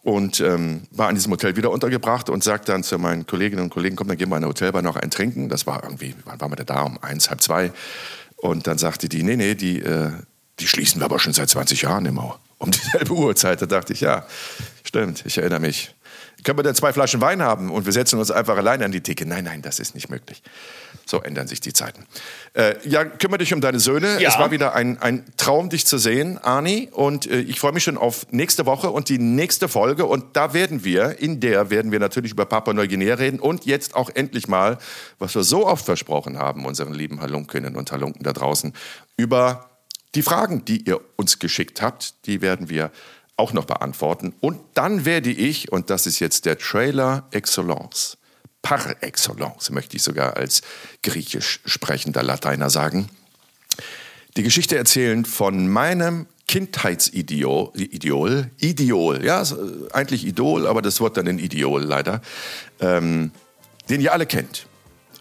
[0.04, 3.70] und ähm, war an diesem Hotel wieder untergebracht und sagte dann zu meinen Kolleginnen und
[3.72, 5.50] Kollegen, komm, dann gehen wir in der Hotelbar noch ein Trinken.
[5.50, 6.84] Das war irgendwie, wann waren wir denn da?
[6.84, 7.72] Um eins, halb zwei.
[8.38, 10.12] Und dann sagte die, nee, nee, die, äh,
[10.60, 13.62] die schließen wir aber schon seit 20 Jahren immer um dieselbe Uhrzeit.
[13.62, 14.26] Da dachte ich, ja,
[14.84, 15.96] stimmt, ich erinnere mich.
[16.44, 19.02] Können wir denn zwei Flaschen Wein haben und wir setzen uns einfach alleine an die
[19.02, 19.26] Theke?
[19.26, 20.44] Nein, nein, das ist nicht möglich.
[21.08, 22.06] So ändern sich die Zeiten.
[22.54, 24.20] Äh, ja, kümmere dich um deine Söhne.
[24.20, 24.30] Ja.
[24.30, 26.90] Es war wieder ein, ein Traum, dich zu sehen, Arni.
[26.92, 30.08] Und äh, ich freue mich schon auf nächste Woche und die nächste Folge.
[30.08, 33.96] Und da werden wir, in der werden wir natürlich über Papua Neuguinea reden und jetzt
[33.96, 34.80] auch endlich mal,
[35.20, 38.74] was wir so oft versprochen haben, unseren lieben Halunkinnen und Halunken da draußen,
[39.16, 39.70] über
[40.16, 42.92] die Fragen, die ihr uns geschickt habt, die werden wir
[43.38, 44.34] auch noch beantworten.
[44.40, 48.18] Und dann werde ich, und das ist jetzt der Trailer Excellence,
[48.66, 50.64] par excellence, möchte ich sogar als
[51.04, 53.10] griechisch sprechender Lateiner sagen,
[54.38, 59.44] die Geschichte erzählen von meinem Kindheitsideol, Ideol, Ideol, ja,
[59.94, 62.24] eigentlich Idol, aber das wird dann ein Ideol leider,
[62.80, 63.32] ähm,
[63.88, 64.66] den ihr alle kennt.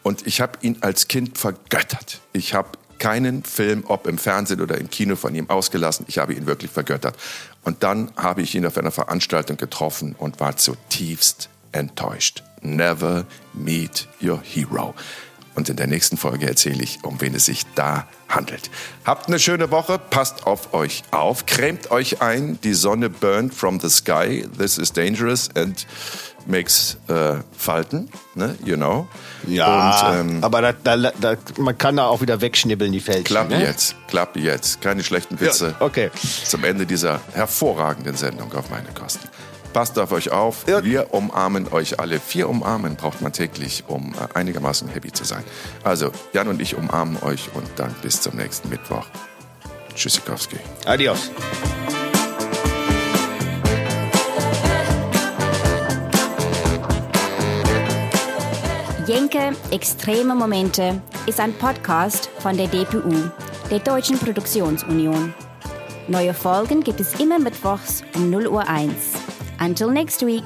[0.02, 2.22] Und ich habe ihn als Kind vergöttert.
[2.32, 6.06] Ich habe keinen Film, ob im Fernsehen oder im Kino, von ihm ausgelassen.
[6.08, 7.16] Ich habe ihn wirklich vergöttert.
[7.62, 12.42] Und dann habe ich ihn auf einer Veranstaltung getroffen und war zutiefst enttäuscht.
[12.62, 14.94] Never meet your hero.
[15.54, 18.70] Und in der nächsten Folge erzähle ich, um wen es sich da handelt.
[19.04, 23.78] Habt eine schöne Woche, passt auf euch auf, cremt euch ein, die Sonne burnt from
[23.78, 25.86] the sky, this is dangerous and
[26.46, 28.56] makes äh, Falten, ne?
[28.64, 29.06] you know.
[29.46, 33.24] Ja, Und, ähm, aber da, da, da, man kann da auch wieder wegschnibbeln, die Fältchen.
[33.24, 33.62] Klapp ne?
[33.62, 34.80] jetzt, klapp jetzt.
[34.80, 35.74] Keine schlechten Witze.
[35.78, 36.10] Ja, okay.
[36.44, 39.28] Zum Ende dieser hervorragenden Sendung auf meine Kosten.
[39.74, 40.68] Passt auf euch auf.
[40.68, 40.84] Ja.
[40.84, 42.20] Wir umarmen euch alle.
[42.20, 45.42] Vier umarmen braucht man täglich, um äh, einigermaßen happy zu sein.
[45.82, 49.04] Also, Jan und ich umarmen euch und dann bis zum nächsten Mittwoch.
[49.96, 50.58] Tschüssikowski.
[50.86, 51.28] Adios.
[59.08, 63.12] Jenke Extreme Momente ist ein Podcast von der DPU,
[63.72, 65.34] der Deutschen Produktionsunion.
[66.06, 69.23] Neue Folgen gibt es immer mittwochs um 0 Uhr 1.
[69.64, 70.44] Until next week.